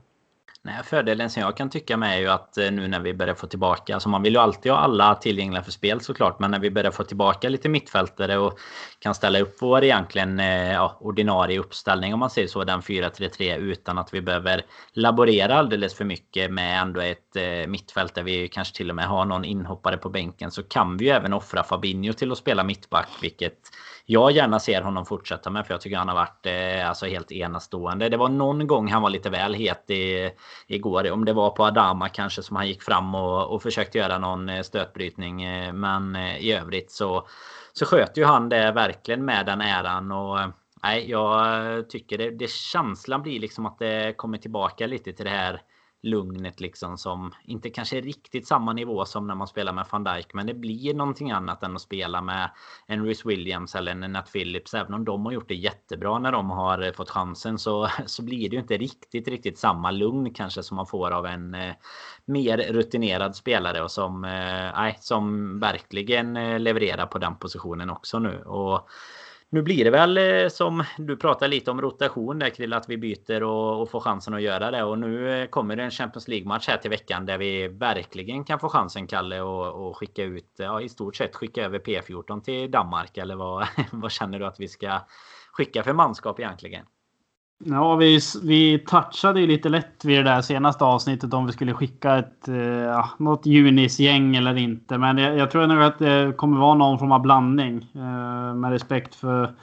[0.66, 3.34] Nej, fördelen som jag kan tycka med är ju att eh, nu när vi börjar
[3.34, 6.58] få tillbaka, alltså man vill ju alltid ha alla tillgängliga för spel såklart, men när
[6.58, 8.58] vi börjar få tillbaka lite mittfältare och
[8.98, 13.56] kan ställa upp vår egentligen eh, ja, ordinarie uppställning om man säger så, den 4-3-3
[13.56, 18.48] utan att vi behöver laborera alldeles för mycket med ändå ett eh, mittfält där vi
[18.48, 21.62] kanske till och med har någon inhoppare på bänken så kan vi ju även offra
[21.62, 23.58] Fabinho till att spela mittback, vilket
[24.08, 27.32] jag gärna ser honom fortsätta med för jag tycker han har varit eh, alltså helt
[27.32, 28.08] enastående.
[28.08, 30.30] Det var någon gång han var lite väl het i,
[30.66, 31.10] igår.
[31.10, 34.48] Om det var på Adama kanske som han gick fram och, och försökte göra någon
[34.48, 35.42] eh, stötbrytning.
[35.42, 37.28] Eh, men eh, i övrigt så,
[37.72, 40.12] så sköter ju han det verkligen med den äran.
[40.12, 40.48] Och, eh,
[40.82, 45.30] nej, jag tycker det, det känslan blir liksom att det kommer tillbaka lite till det
[45.30, 45.62] här
[46.06, 50.04] lugnet liksom som inte kanske är riktigt samma nivå som när man spelar med van
[50.04, 50.34] Dijk.
[50.34, 52.50] Men det blir någonting annat än att spela med
[52.86, 54.74] en Rhys Williams eller en Nat Phillips.
[54.74, 58.22] Även om de har gjort det jättebra när de har eh, fått chansen så, så
[58.22, 61.74] blir det ju inte riktigt, riktigt samma lugn kanske som man får av en eh,
[62.24, 68.42] mer rutinerad spelare och som, eh, som verkligen eh, levererar på den positionen också nu.
[68.42, 68.88] Och
[69.50, 72.98] nu blir det väl eh, som du pratar lite om rotation där Krill, att vi
[72.98, 74.84] byter och, och får chansen att göra det.
[74.84, 78.58] Och nu eh, kommer det en Champions League-match här till veckan där vi verkligen kan
[78.58, 82.70] få chansen, Kalle, och, och skicka ut, ja i stort sett skicka över P14 till
[82.70, 83.16] Danmark.
[83.16, 85.00] Eller vad, vad känner du att vi ska
[85.52, 86.86] skicka för manskap egentligen?
[87.64, 91.74] Ja, vi, vi touchade ju lite lätt vid det där senaste avsnittet om vi skulle
[91.74, 94.98] skicka ett, eh, ah, något Junis-gäng eller inte.
[94.98, 97.86] Men jag, jag, tror nog att det kommer vara någon form av blandning.
[97.94, 99.54] Eh, med respekt för,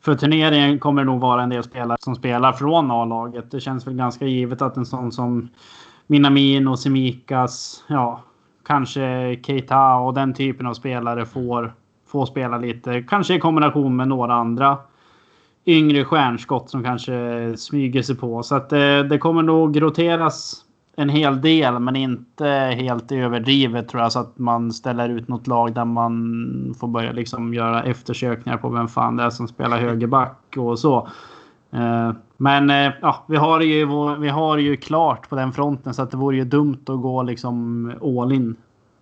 [0.00, 3.50] för turneringen kommer det nog vara en del spelare som spelar från A-laget.
[3.50, 5.48] Det känns väl ganska givet att en sån som
[6.06, 8.22] Minamin och Semikas, ja,
[8.66, 11.74] kanske Keita och den typen av spelare får,
[12.06, 13.02] får spela lite.
[13.02, 14.78] Kanske i kombination med några andra
[15.66, 18.42] yngre stjärnskott som kanske smyger sig på.
[18.42, 20.64] Så att det, eh, det kommer nog roteras
[20.96, 22.46] en hel del, men inte
[22.80, 24.12] helt överdrivet tror jag.
[24.12, 28.68] Så att man ställer ut något lag där man får börja liksom göra eftersökningar på
[28.68, 31.08] vem fan det är som spelar högerback och så.
[31.70, 33.86] Eh, men eh, ja, vi har, ju,
[34.18, 37.22] vi har ju klart på den fronten så att det vore ju dumt att gå
[37.22, 38.56] liksom all in.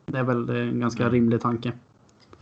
[0.07, 1.73] Det är väl en ganska rimlig tanke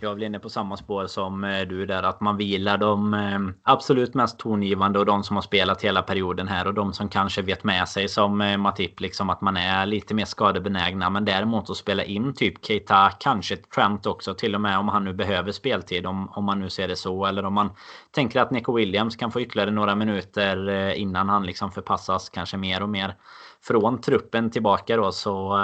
[0.01, 2.03] jag är väl inne på samma spår som eh, du där.
[2.03, 6.49] Att man vilar de eh, absolut mest tongivande och de som har spelat hela perioden
[6.49, 6.67] här.
[6.67, 9.01] Och de som kanske vet med sig som eh, Matip.
[9.01, 11.11] Liksom att man är lite mer skadebenägna.
[11.11, 14.35] Men däremot att spela in typ Keita, kanske Trent också.
[14.35, 16.07] Till och med om han nu behöver speltid.
[16.07, 17.27] Om, om man nu ser det så.
[17.27, 17.71] Eller om man
[18.11, 22.83] tänker att Nico Williams kan få ytterligare några minuter innan han liksom förpassas kanske mer
[22.83, 23.15] och mer
[23.63, 25.13] från truppen tillbaka då.
[25.13, 25.59] Så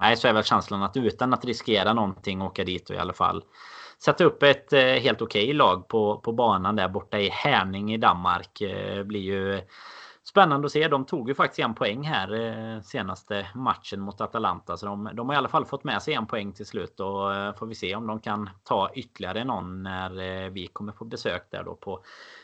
[0.00, 3.12] Nej, så är väl känslan att utan att riskera någonting åka dit och i alla
[3.12, 3.44] fall
[4.04, 7.94] sätta upp ett eh, helt okej okay lag på, på banan där borta i Härning
[7.94, 8.60] i Danmark.
[8.60, 9.60] Eh, blir ju
[10.22, 10.88] spännande att se.
[10.88, 14.76] De tog ju faktiskt en poäng här eh, senaste matchen mot Atalanta.
[14.76, 17.00] Så de, de har i alla fall fått med sig en poäng till slut.
[17.00, 21.42] Och får vi se om de kan ta ytterligare någon när vi kommer på besök
[21.50, 22.02] där då på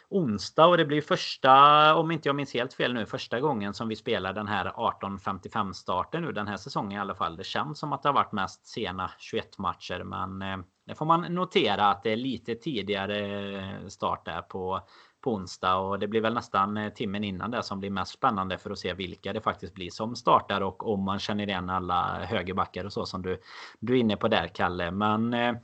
[0.08, 3.88] onsdag och det blir första, om inte jag minns helt fel nu, första gången som
[3.88, 7.36] vi spelar den här 18.55 starten nu den här säsongen i alla fall.
[7.36, 11.06] Det känns som att det har varit mest sena 21 matcher, men eh, det får
[11.06, 14.82] man notera att det är lite tidigare eh, start där på
[15.26, 18.58] på onsdag och det blir väl nästan eh, timmen innan det som blir mest spännande
[18.58, 22.18] för att se vilka det faktiskt blir som startar och om man känner igen alla
[22.24, 23.40] högerbackar och så som du,
[23.80, 24.90] du är inne på där Kalle.
[24.90, 25.54] Men eh,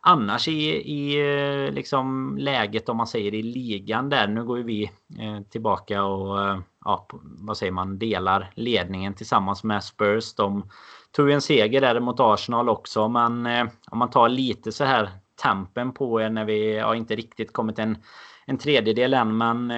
[0.00, 4.28] annars i, i eh, liksom läget om man säger i ligan där.
[4.28, 4.84] Nu går ju vi
[5.18, 10.34] eh, tillbaka och eh, ja, vad säger man delar ledningen tillsammans med Spurs.
[10.34, 10.70] De
[11.12, 13.46] tog en seger där mot Arsenal också men
[13.90, 15.10] om man tar lite så här
[15.42, 17.98] tempen på er när vi har inte riktigt kommit en,
[18.46, 19.72] en tredjedel än men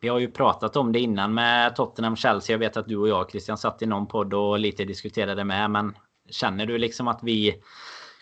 [0.00, 2.54] vi har ju pratat om det innan med Tottenham Chelsea.
[2.54, 5.70] Jag vet att du och jag Christian satt i någon podd och lite diskuterade med
[5.70, 5.94] men
[6.30, 7.62] känner du liksom att vi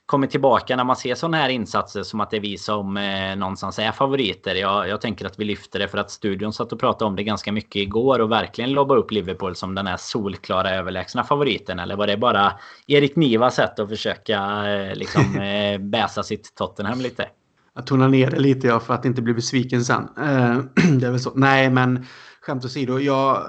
[0.08, 3.36] kommer tillbaka när man ser sådana här insatser som att det är vi som eh,
[3.36, 4.54] någonstans är favoriter.
[4.54, 7.22] Jag, jag tänker att vi lyfter det för att studion satt och pratade om det
[7.22, 11.78] ganska mycket igår och verkligen lobba upp Liverpool som den här solklara överlägsna favoriten.
[11.78, 12.52] Eller var det bara
[12.86, 17.28] Erik Nivas sätt att försöka eh, liksom eh, bäsa sitt Tottenham lite?
[17.74, 20.08] Jag tonar ner det lite ja, för att inte bli besviken sen.
[20.18, 20.56] Eh,
[20.98, 21.32] det är väl så.
[21.34, 22.06] Nej, men
[22.48, 22.98] skämt åsido.
[22.98, 23.46] Ja,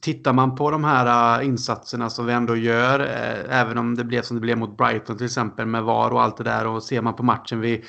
[0.00, 4.04] tittar man på de här äh, insatserna som vi ändå gör, äh, även om det
[4.04, 6.82] blev som det blev mot Brighton till exempel med VAR och allt det där och
[6.82, 7.84] ser man på matchen vi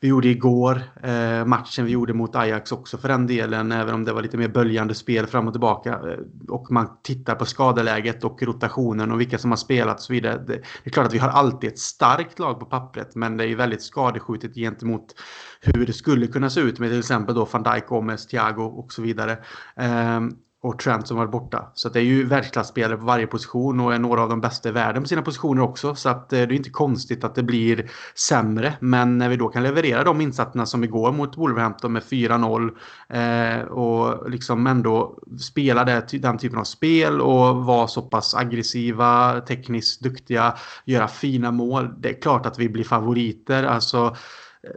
[0.00, 0.82] vi gjorde igår.
[1.02, 4.36] Eh, matchen vi gjorde mot Ajax också för den delen, även om det var lite
[4.36, 5.90] mer böljande spel fram och tillbaka.
[5.90, 6.18] Eh,
[6.48, 10.38] och man tittar på skadeläget och rotationen och vilka som har spelat och så vidare.
[10.38, 13.44] Det, det, är klart att vi har alltid ett starkt lag på pappret, men det
[13.44, 15.14] är ju väldigt skadeskjutet gentemot
[15.60, 18.92] hur det skulle kunna se ut med till exempel då van Dijk, Gomez, Thiago och
[18.92, 19.32] så vidare.
[19.76, 20.20] Eh,
[20.60, 21.72] och Trent som varit borta.
[21.74, 24.72] Så det är ju världsklasspelare på varje position och är några av de bästa i
[24.72, 25.94] världen på sina positioner också.
[25.94, 28.74] Så att eh, det är inte konstigt att det blir sämre.
[28.80, 32.70] Men när vi då kan leverera de insatserna som igår mot Wolverhampton med 4-0
[33.08, 39.40] eh, och liksom ändå spela det, den typen av spel och vara så pass aggressiva,
[39.40, 40.54] tekniskt duktiga,
[40.84, 41.94] göra fina mål.
[41.98, 43.64] Det är klart att vi blir favoriter.
[43.64, 44.16] Alltså,
[44.62, 44.70] eh,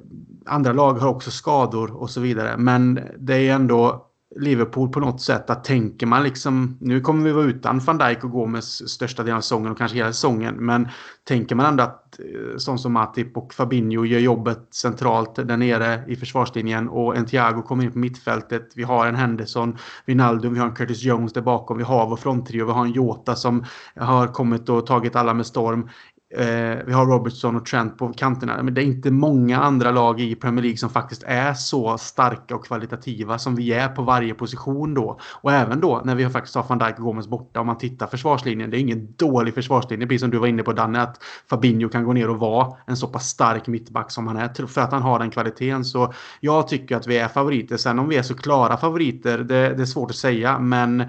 [0.46, 2.58] andra lag har också skador och så vidare.
[2.58, 7.32] Men det är ändå Liverpool på något sätt att tänker man liksom nu kommer vi
[7.32, 10.88] vara utan van Dijk och Gomes största delen av säsongen och kanske hela säsongen men
[11.24, 16.04] tänker man ändå att eh, sån som Matip och Fabinho gör jobbet centralt där nere
[16.08, 18.70] i försvarslinjen och en Thiago kommer in på mittfältet.
[18.76, 22.18] Vi har en Henderson, Wijnaldum, vi har en Curtis Jones där bakom, vi har vår
[22.18, 23.66] fronttrio, vi har en Jota som
[23.96, 25.90] har kommit och tagit alla med storm.
[26.34, 28.64] Eh, vi har Robertson och Trent på kanterna.
[28.64, 32.56] Men det är inte många andra lag i Premier League som faktiskt är så starka
[32.56, 35.20] och kvalitativa som vi är på varje position då.
[35.42, 37.60] Och även då när vi faktiskt har van Dijk och Gomes borta.
[37.60, 38.70] Om man tittar försvarslinjen.
[38.70, 40.08] Det är ingen dålig försvarslinje.
[40.08, 41.02] Precis som du var inne på Danne.
[41.02, 44.68] Att Fabinho kan gå ner och vara en så pass stark mittback som han är.
[44.68, 45.86] För att han har den kvaliteten.
[45.86, 47.78] Så jag tycker att vi är favoriter.
[47.78, 49.38] Sen om vi är så klara favoriter.
[49.38, 50.60] Det, det är svårt att säga.
[50.60, 51.04] Men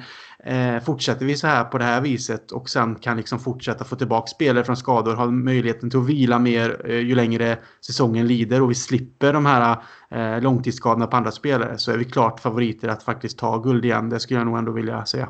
[0.45, 3.97] Eh, fortsätter vi så här på det här viset och sen kan liksom fortsätta få
[3.97, 8.62] tillbaka spelare från skador, ha möjligheten till att vila mer eh, ju längre säsongen lider
[8.62, 9.76] och vi slipper de här
[10.11, 14.09] eh, långtidsskadorna på andra spelare så är vi klart favoriter att faktiskt ta guld igen.
[14.09, 15.28] Det skulle jag nog ändå vilja säga.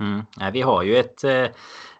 [0.00, 0.22] Mm.
[0.52, 1.46] Vi har ju ett eh,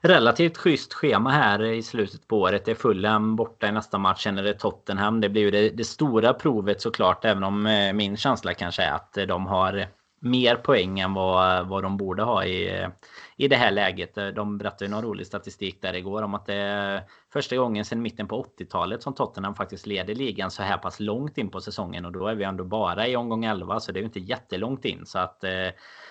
[0.00, 2.64] relativt schysst schema här i slutet på året.
[2.64, 4.22] Det är Fulham borta i nästa match.
[4.22, 5.20] Sen är det Tottenham.
[5.20, 7.24] Det blir ju det, det stora provet såklart.
[7.24, 9.86] Även om eh, min känsla kanske är att eh, de har
[10.30, 12.88] mer poäng än vad, vad de borde ha i,
[13.36, 14.14] i det här läget.
[14.14, 17.02] De berättade ju någon rolig statistik där igår om att det är
[17.32, 21.38] första gången sedan mitten på 80-talet som Tottenham faktiskt leder ligan så här pass långt
[21.38, 24.00] in på säsongen och då är vi ändå bara i omgång 11 så det är
[24.00, 25.50] ju inte jättelångt in så att eh,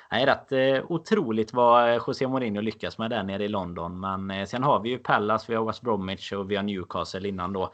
[0.10, 4.00] det är rätt eh, otroligt vad José Mourinho lyckas med där nere i London.
[4.00, 7.30] Men eh, sen har vi ju Pallas, vi har West Bromwich och vi har Newcastle
[7.30, 7.74] innan då.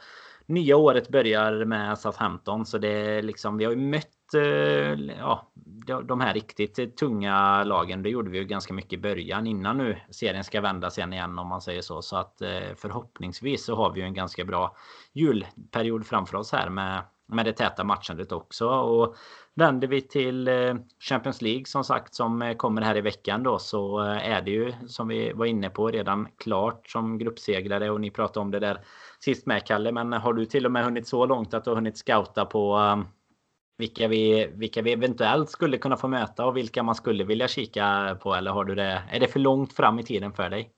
[0.52, 5.52] Nya året börjar med Southampton så det är liksom vi har ju mött eh, ja,
[6.04, 9.98] de här riktigt tunga lagen, det gjorde vi ju ganska mycket i början innan nu
[10.10, 12.02] serien ska vända sen igen om man säger så.
[12.02, 14.76] Så att eh, förhoppningsvis så har vi ju en ganska bra
[15.14, 18.68] julperiod framför oss här med, med det täta matchandet också.
[18.68, 19.16] Och
[19.54, 23.60] vänder vi till eh, Champions League som sagt som eh, kommer här i veckan då
[23.60, 28.02] så eh, är det ju som vi var inne på redan klart som gruppsegrare och
[28.02, 28.80] ni pratade om det där
[29.20, 29.92] sist med Kalle.
[29.92, 32.80] Men har du till och med hunnit så långt att du har hunnit scouta på
[33.78, 38.18] vilka vi, vilka vi eventuellt skulle kunna få möta och vilka man skulle vilja kika
[38.22, 38.36] på?
[38.36, 40.70] Eller har du det, är det för långt fram i tiden för dig?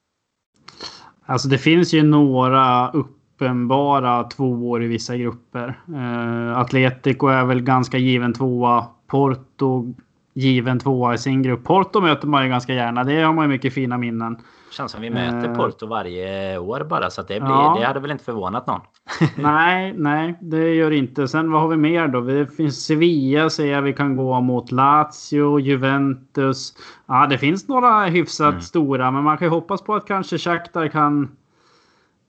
[1.25, 5.79] Alltså det finns ju några upp uppenbara tvåor i vissa grupper.
[5.89, 8.85] Uh, Atletico är väl ganska given tvåa.
[9.07, 9.93] Porto
[10.33, 11.63] given tvåa i sin grupp.
[11.63, 13.03] Porto möter man ju ganska gärna.
[13.03, 14.37] Det har man ju mycket fina minnen.
[14.71, 17.77] Känns som vi möter uh, Porto varje år bara så det, blir, ja.
[17.79, 18.81] det hade väl inte förvånat någon.
[19.35, 21.27] nej, nej, det gör det inte.
[21.27, 22.21] Sen vad har vi mer då?
[22.21, 26.73] Det finns Sevilla ser jag vi kan gå mot Lazio, Juventus.
[27.05, 28.61] Ja, det finns några hyfsat mm.
[28.61, 31.31] stora, men man kan ju hoppas på att kanske Shakhtar kan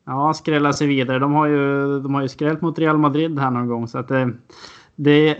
[0.06, 1.18] ja, skrälla sig vidare.
[1.18, 4.08] De har ju, de har ju skrällt mot Real Madrid här någon gång så att
[4.08, 4.32] det,
[4.96, 5.38] det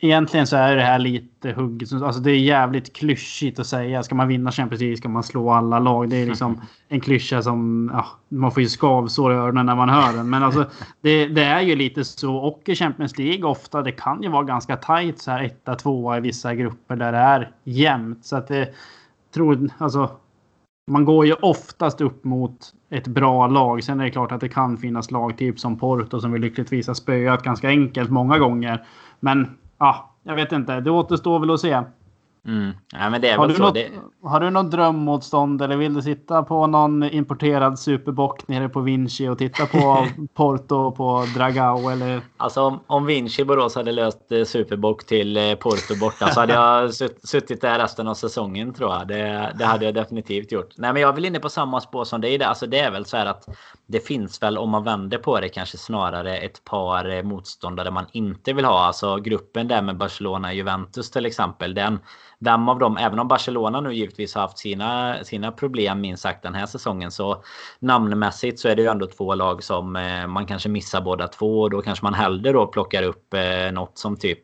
[0.00, 1.92] egentligen så är det här lite hugget.
[1.92, 4.02] Alltså det är jävligt klyschigt att säga.
[4.02, 6.10] Ska man vinna Champions League ska man slå alla lag.
[6.10, 9.88] Det är liksom en klyscha som ja, man får ju skavsår i öronen när man
[9.88, 10.30] hör den.
[10.30, 10.66] Men alltså
[11.00, 12.36] det, det, är ju lite så.
[12.36, 16.16] Och i Champions League ofta, det kan ju vara ganska tajt så här etta, tvåa
[16.16, 18.24] i vissa grupper där det är jämnt.
[18.24, 18.68] Så att det
[19.34, 20.10] tror, alltså
[20.90, 23.84] man går ju oftast upp mot ett bra lag.
[23.84, 26.86] Sen är det klart att det kan finnas lag typ som Porto som vi lyckligtvis
[26.86, 28.84] har spöat ganska enkelt många gånger.
[29.20, 30.80] Men ja, jag vet inte.
[30.80, 31.82] Det återstår väl att se.
[32.46, 32.72] Mm.
[32.92, 33.62] Ja, men det är har, väl du så.
[33.62, 33.90] något, Det...
[34.22, 39.28] har du något drömmotstånd eller vill du sitta på någon importerad superbock nere på Vinci
[39.28, 42.20] och titta på Porto på Dragao eller?
[42.36, 46.52] Alltså om, om Vinci Borås hade löst eh, superbock till eh, Porto borta så hade
[46.52, 49.08] jag sutt, suttit där resten av säsongen tror jag.
[49.08, 50.74] Det, det hade jag definitivt gjort.
[50.76, 52.42] Nej, men jag vill inne på samma spår som dig.
[52.42, 53.48] Alltså det är väl så här att
[53.86, 58.06] det finns väl om man vänder på det kanske snarare ett par eh, motståndare man
[58.12, 58.80] inte vill ha.
[58.80, 61.74] Alltså gruppen där med Barcelona Juventus till exempel.
[61.74, 61.98] Den
[62.40, 66.42] vem av dem, även om Barcelona nu givetvis har haft sina, sina problem minst sagt
[66.42, 67.44] den här säsongen så
[67.78, 71.60] namnmässigt så är det ju ändå två lag som eh, man kanske missar båda två
[71.60, 74.42] och då kanske man hellre då plockar upp eh, något som typ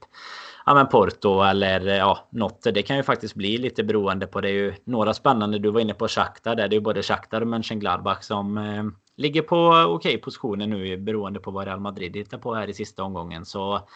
[0.67, 2.63] ja, men Porto eller eh, ja, något.
[2.75, 4.41] Det kan ju faktiskt bli lite beroende på.
[4.41, 5.59] Det är ju några spännande.
[5.59, 6.69] Du var inne på Shakhtar där.
[6.69, 8.85] Det är ju både Shakhtar och Mönchengladbach som eh,
[9.17, 12.75] ligger på okej okay positioner nu beroende på vad Real Madrid hittar på här i
[12.75, 13.45] sista omgången.
[13.45, 13.89] Så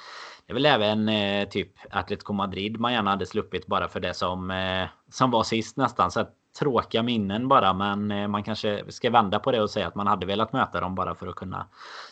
[0.50, 4.50] är väl även eh, typ Atletico Madrid man gärna hade sluppit bara för det som,
[4.50, 6.10] eh, som var sist nästan.
[6.10, 6.26] Så
[6.58, 7.72] tråkiga minnen bara.
[7.72, 10.80] Men eh, man kanske ska vända på det och säga att man hade velat möta
[10.80, 11.66] dem bara för att kunna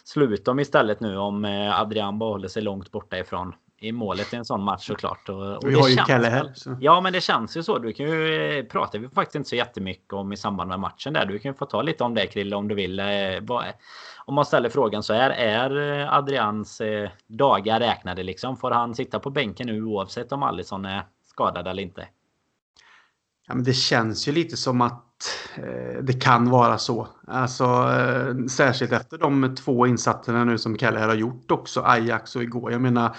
[0.04, 4.32] slå ut dem istället nu om eh, Adrian håller sig långt borta ifrån i målet
[4.32, 5.28] i en sån match såklart.
[5.28, 6.52] Och, och vi har ju Kalle här.
[6.54, 6.76] Så.
[6.80, 7.78] Ja, men det känns ju så.
[7.78, 11.12] Du kan ju eh, pratar vi faktiskt inte så jättemycket om i samband med matchen
[11.12, 11.26] där.
[11.26, 13.00] Du kan få ta lite om det Krille om du vill.
[13.00, 13.06] Eh,
[14.24, 16.82] om man ställer frågan så är, är eh, Adrians
[17.26, 18.56] dagar räknade liksom?
[18.56, 22.08] Får han sitta på bänken nu oavsett om Alisson är skadad eller inte?
[23.48, 25.04] Ja, men det känns ju lite som att
[25.56, 27.08] eh, det kan vara så.
[27.26, 32.42] Alltså, eh, särskilt efter de två insatserna nu som Kalle har gjort också, Ajax och
[32.42, 32.72] igår.
[32.72, 33.16] Jag menar,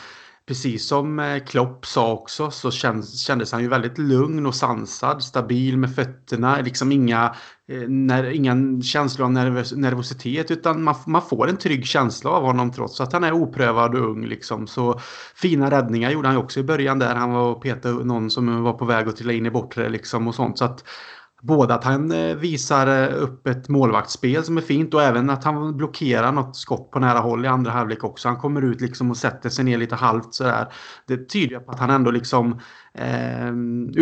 [0.49, 5.77] precis som eh, Klopp sa också så kändes, han ju väldigt lugn och sansad, stabil
[5.77, 6.61] med fötterna.
[6.61, 7.35] Liksom inga,
[7.67, 12.43] eh, när, inga känslor av nervös, nervositet utan man, man får en trygg känsla av
[12.43, 14.25] honom trots att han är oprövad och ung.
[14.25, 14.67] Liksom.
[14.67, 14.99] Så
[15.35, 17.15] fina räddningar gjorde han ju också i början där.
[17.15, 20.27] Han var och petade någon som var på väg att trilla in i bortre liksom
[20.27, 20.57] och sånt.
[20.57, 20.83] Så att,
[21.41, 25.43] Både att han eh, visar eh, upp ett målvaktsspel som är fint och även att
[25.43, 28.27] han blockerar något skott på nära håll i andra halvlek också.
[28.27, 30.67] Han kommer ut liksom och sätter sig ner lite halvt sådär.
[31.07, 32.59] Det tyder på att han ändå liksom
[32.93, 33.49] eh,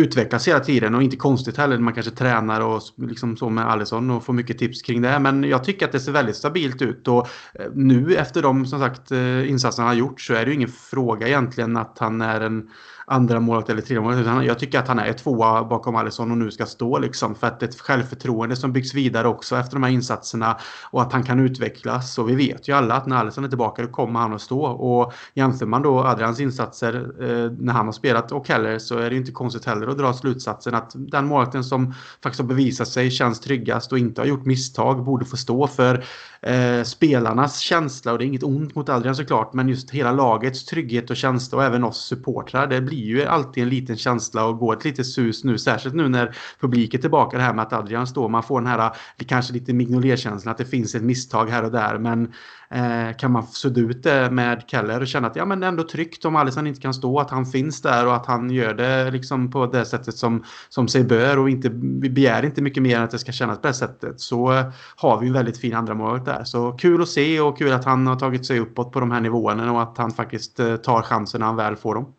[0.02, 1.78] utvecklas hela tiden och inte konstigt heller.
[1.78, 5.18] Man kanske tränar och liksom så med Alisson och får mycket tips kring det.
[5.18, 8.80] Men jag tycker att det ser väldigt stabilt ut och eh, nu efter de som
[8.80, 9.10] sagt
[9.46, 12.70] insatserna han har gjort så är det ju ingen fråga egentligen att han är en
[13.08, 14.46] andra målet eller tredje målet.
[14.46, 17.34] Jag tycker att han är tvåa bakom Alisson och nu ska stå liksom.
[17.34, 20.56] För att ett självförtroende som byggs vidare också efter de här insatserna
[20.90, 22.18] och att han kan utvecklas.
[22.18, 24.60] Och vi vet ju alla att när Alisson är tillbaka då kommer han att stå.
[24.62, 29.10] Och jämför man då Adrians insatser eh, när han har spelat och Keller så är
[29.10, 33.10] det inte konstigt heller att dra slutsatsen att den målvakten som faktiskt har bevisat sig
[33.10, 36.04] känns tryggast och inte har gjort misstag borde få stå för
[36.42, 38.12] eh, spelarnas känsla.
[38.12, 41.58] Och det är inget ont mot Adrian såklart men just hela lagets trygghet och känsla
[41.58, 42.66] och även oss supportrar.
[42.66, 45.58] Det blir ju alltid en liten känsla och går ett litet sus nu.
[45.58, 48.28] Särskilt nu när publiken är tillbaka det här med att Adrian står.
[48.28, 51.72] Man får den här eh, kanske lite Mignolet-känslan att det finns ett misstag här och
[51.72, 51.98] där.
[51.98, 52.32] Men
[52.70, 55.68] Eh, kan man sudda ut det med Keller och känna att ja, men det är
[55.68, 58.74] ändå tryggt om Alisson inte kan stå, att han finns där och att han gör
[58.74, 62.82] det liksom på det sättet som, som sig bör och inte, vi begär inte mycket
[62.82, 64.20] mer än att det ska kännas på det sättet.
[64.20, 64.64] Så
[64.96, 66.44] har vi en väldigt fin andra mål där.
[66.44, 69.20] Så kul att se och kul att han har tagit sig uppåt på de här
[69.20, 72.12] nivåerna och att han faktiskt eh, tar chansen när han väl får dem.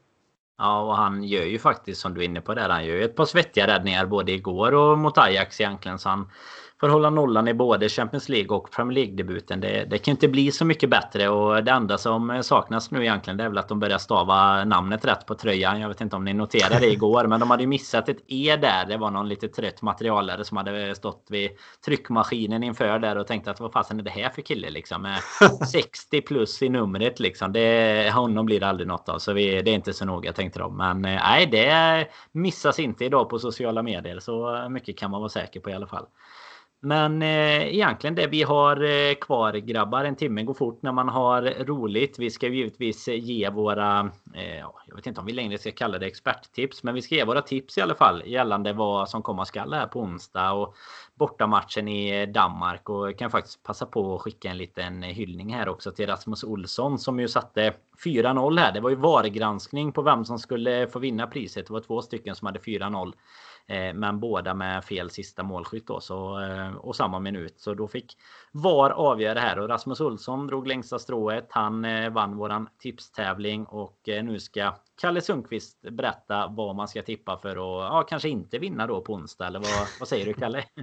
[0.59, 2.69] Ja, och han gör ju faktiskt som du är inne på där.
[2.69, 5.99] Han gör ju ett par svettiga räddningar både igår och mot Ajax egentligen.
[5.99, 6.29] Så han,
[6.79, 9.59] för hålla nollan i både Champions League och Premier League-debuten.
[9.59, 13.37] Det, det kan inte bli så mycket bättre och det enda som saknas nu egentligen
[13.37, 15.79] det är väl att de börjar stava namnet rätt på tröjan.
[15.79, 18.57] Jag vet inte om ni noterade det igår men de hade ju missat ett E
[18.61, 18.85] där.
[18.85, 21.51] Det var någon lite trött materialare som hade stått vid
[21.85, 25.01] tryckmaskinen inför där och tänkt att vad fasen är det här för kille liksom?
[25.01, 25.19] Med
[25.71, 27.53] 60 plus i numret liksom.
[27.53, 30.59] Det, honom blir det aldrig något av så vi, det är inte så noga tänkte
[30.59, 30.77] de.
[30.77, 35.29] Men eh, nej, det missas inte idag på sociala medier så mycket kan man vara
[35.29, 36.05] säker på i alla fall.
[36.81, 41.09] Men eh, egentligen det vi har eh, kvar grabbar, en timme går fort när man
[41.09, 42.19] har roligt.
[42.19, 45.97] Vi ska givetvis eh, ge våra eh, jag vet inte om vi längre ska kalla
[45.97, 49.45] det experttips, men vi ska ge våra tips i alla fall gällande vad som komma
[49.45, 50.75] skall här på onsdag och
[51.15, 55.69] bortamatchen i eh, Danmark och kan faktiskt passa på att skicka en liten hyllning här
[55.69, 57.73] också till Rasmus Olsson som ju satte
[58.05, 58.71] 4-0 här.
[58.73, 61.67] Det var ju VAR-granskning på vem som skulle få vinna priset.
[61.67, 63.13] Det var två stycken som hade 4-0.
[63.69, 67.59] Eh, men båda med fel sista målskytt då, så, eh, och samma minut.
[67.59, 68.17] Så då fick
[68.51, 71.47] VAR avgöra det här och Rasmus Olsson drog längsta strået.
[71.49, 77.37] Han eh, vann våran tipstävling och nu ska Kalle Sundqvist berätta vad man ska tippa
[77.37, 79.47] för att ja, kanske inte vinna då på onsdag.
[79.47, 80.63] Eller vad, vad säger du Kalle?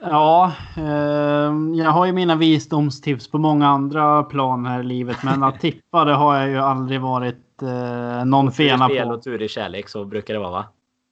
[0.00, 5.16] Ja, eh, jag har ju mina visdomstips på många andra plan här i livet.
[5.22, 8.94] Men att tippa det har jag ju aldrig varit eh, någon fena på.
[8.94, 10.64] Spel och tur i kärlek så brukar det vara va?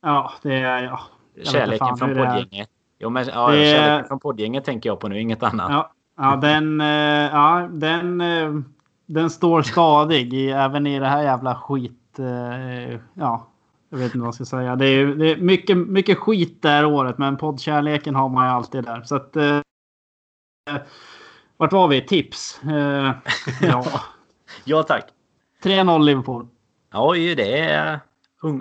[0.06, 1.00] Ja, det är jag.
[1.44, 2.68] Kärleken från poddgänget.
[2.98, 3.70] Jo, men ja, det...
[3.70, 5.70] kärleken från poddgänget tänker jag på nu, inget annat.
[5.70, 6.86] Ja, ja den, eh,
[7.32, 8.52] ja, den, eh,
[9.06, 12.18] den står stadig i, även i det här jävla skit.
[12.18, 13.46] Eh, ja,
[13.90, 14.76] jag vet inte vad jag ska säga.
[14.76, 18.50] Det är, det är mycket, mycket skit det här året, men poddkärleken har man ju
[18.50, 19.02] alltid där.
[19.02, 19.58] Så att, eh,
[21.56, 22.06] vart var vi?
[22.06, 22.60] Tips?
[22.62, 23.12] Eh,
[23.62, 23.84] ja.
[24.64, 25.04] ja, tack.
[25.62, 26.48] 3-0 Liverpool.
[26.92, 28.00] Ja, det är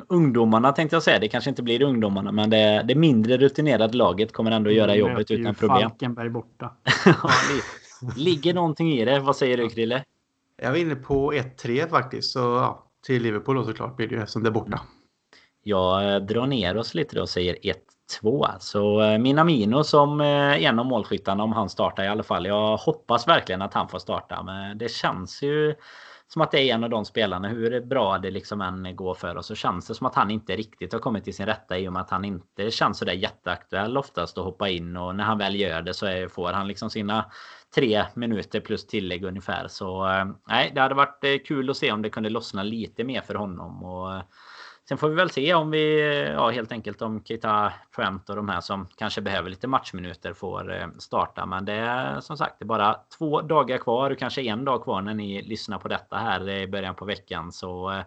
[0.08, 1.20] ungdomarna tänkte jag säga.
[1.20, 5.10] Det kanske inte blir ungdomarna, men det, det mindre rutinerade laget kommer ändå göra mm,
[5.10, 5.90] jobbet utan problem.
[5.90, 6.72] Falkenberg borta.
[7.06, 7.30] ja,
[8.16, 9.20] ligger någonting i det.
[9.20, 10.04] Vad säger du Krille?
[10.62, 12.32] Jag var inne på 1-3 faktiskt.
[12.32, 14.82] Så ja, till Liverpool då såklart blir det ju eftersom det är borta.
[15.64, 17.58] Jag eh, drar ner oss lite då och säger
[18.22, 18.48] 1-2.
[18.60, 22.46] Så eh, Minamino som eh, en av målskyttarna om han startar i alla fall.
[22.46, 24.44] Jag hoppas verkligen att han får starta.
[24.44, 25.76] Men det känns ju
[26.28, 27.48] som att det är en av de spelarna.
[27.48, 30.56] Hur bra det liksom än går för oss så känns det som att han inte
[30.56, 33.98] riktigt har kommit till sin rätta i och med att han inte känns sådär jätteaktuell
[33.98, 36.90] oftast att hoppa in och när han väl gör det så är, får han liksom
[36.90, 37.32] sina
[37.76, 39.68] tre minuter plus tillägg ungefär.
[39.68, 43.04] Så eh, nej, det hade varit eh, kul att se om det kunde lossna lite
[43.04, 43.84] mer för honom.
[43.84, 44.22] Och
[44.88, 46.02] Sen får vi väl se om vi,
[46.34, 50.74] ja helt enkelt om Kita Trent och de här som kanske behöver lite matchminuter får
[50.74, 51.46] eh, starta.
[51.46, 54.84] Men det är som sagt det är bara två dagar kvar och kanske en dag
[54.84, 57.52] kvar när ni lyssnar på detta här i början på veckan.
[57.52, 58.02] Så eh,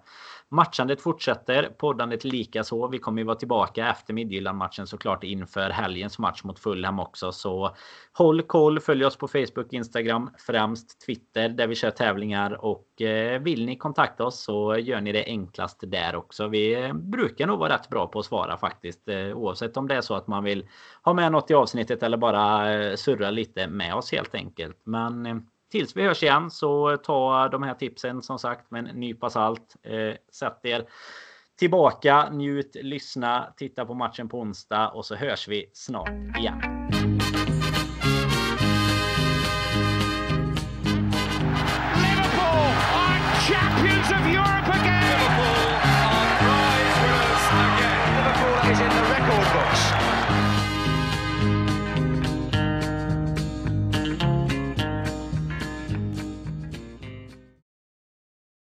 [0.50, 2.88] Matchandet fortsätter, poddandet lika så.
[2.88, 7.32] Vi kommer ju vara tillbaka efter Midtjylland-matchen såklart inför helgens match mot Fulham också.
[7.32, 7.76] Så
[8.12, 12.64] håll koll, följ oss på Facebook, Instagram, främst Twitter där vi kör tävlingar.
[12.64, 16.48] Och eh, vill ni kontakta oss så gör ni det enklast där också.
[16.48, 19.08] Vi eh, brukar nog vara rätt bra på att svara faktiskt.
[19.08, 20.66] Eh, oavsett om det är så att man vill
[21.02, 24.80] ha med något i avsnittet eller bara surra lite med oss helt enkelt.
[24.84, 29.30] Men tills vi hörs igen så ta de här tipsen som sagt med en nypa
[29.30, 29.76] salt.
[29.82, 30.84] Eh, sätt er
[31.58, 36.60] tillbaka, njut, lyssna, titta på matchen på onsdag och så hörs vi snart igen.
[42.02, 44.57] Liverpool are champions of Europe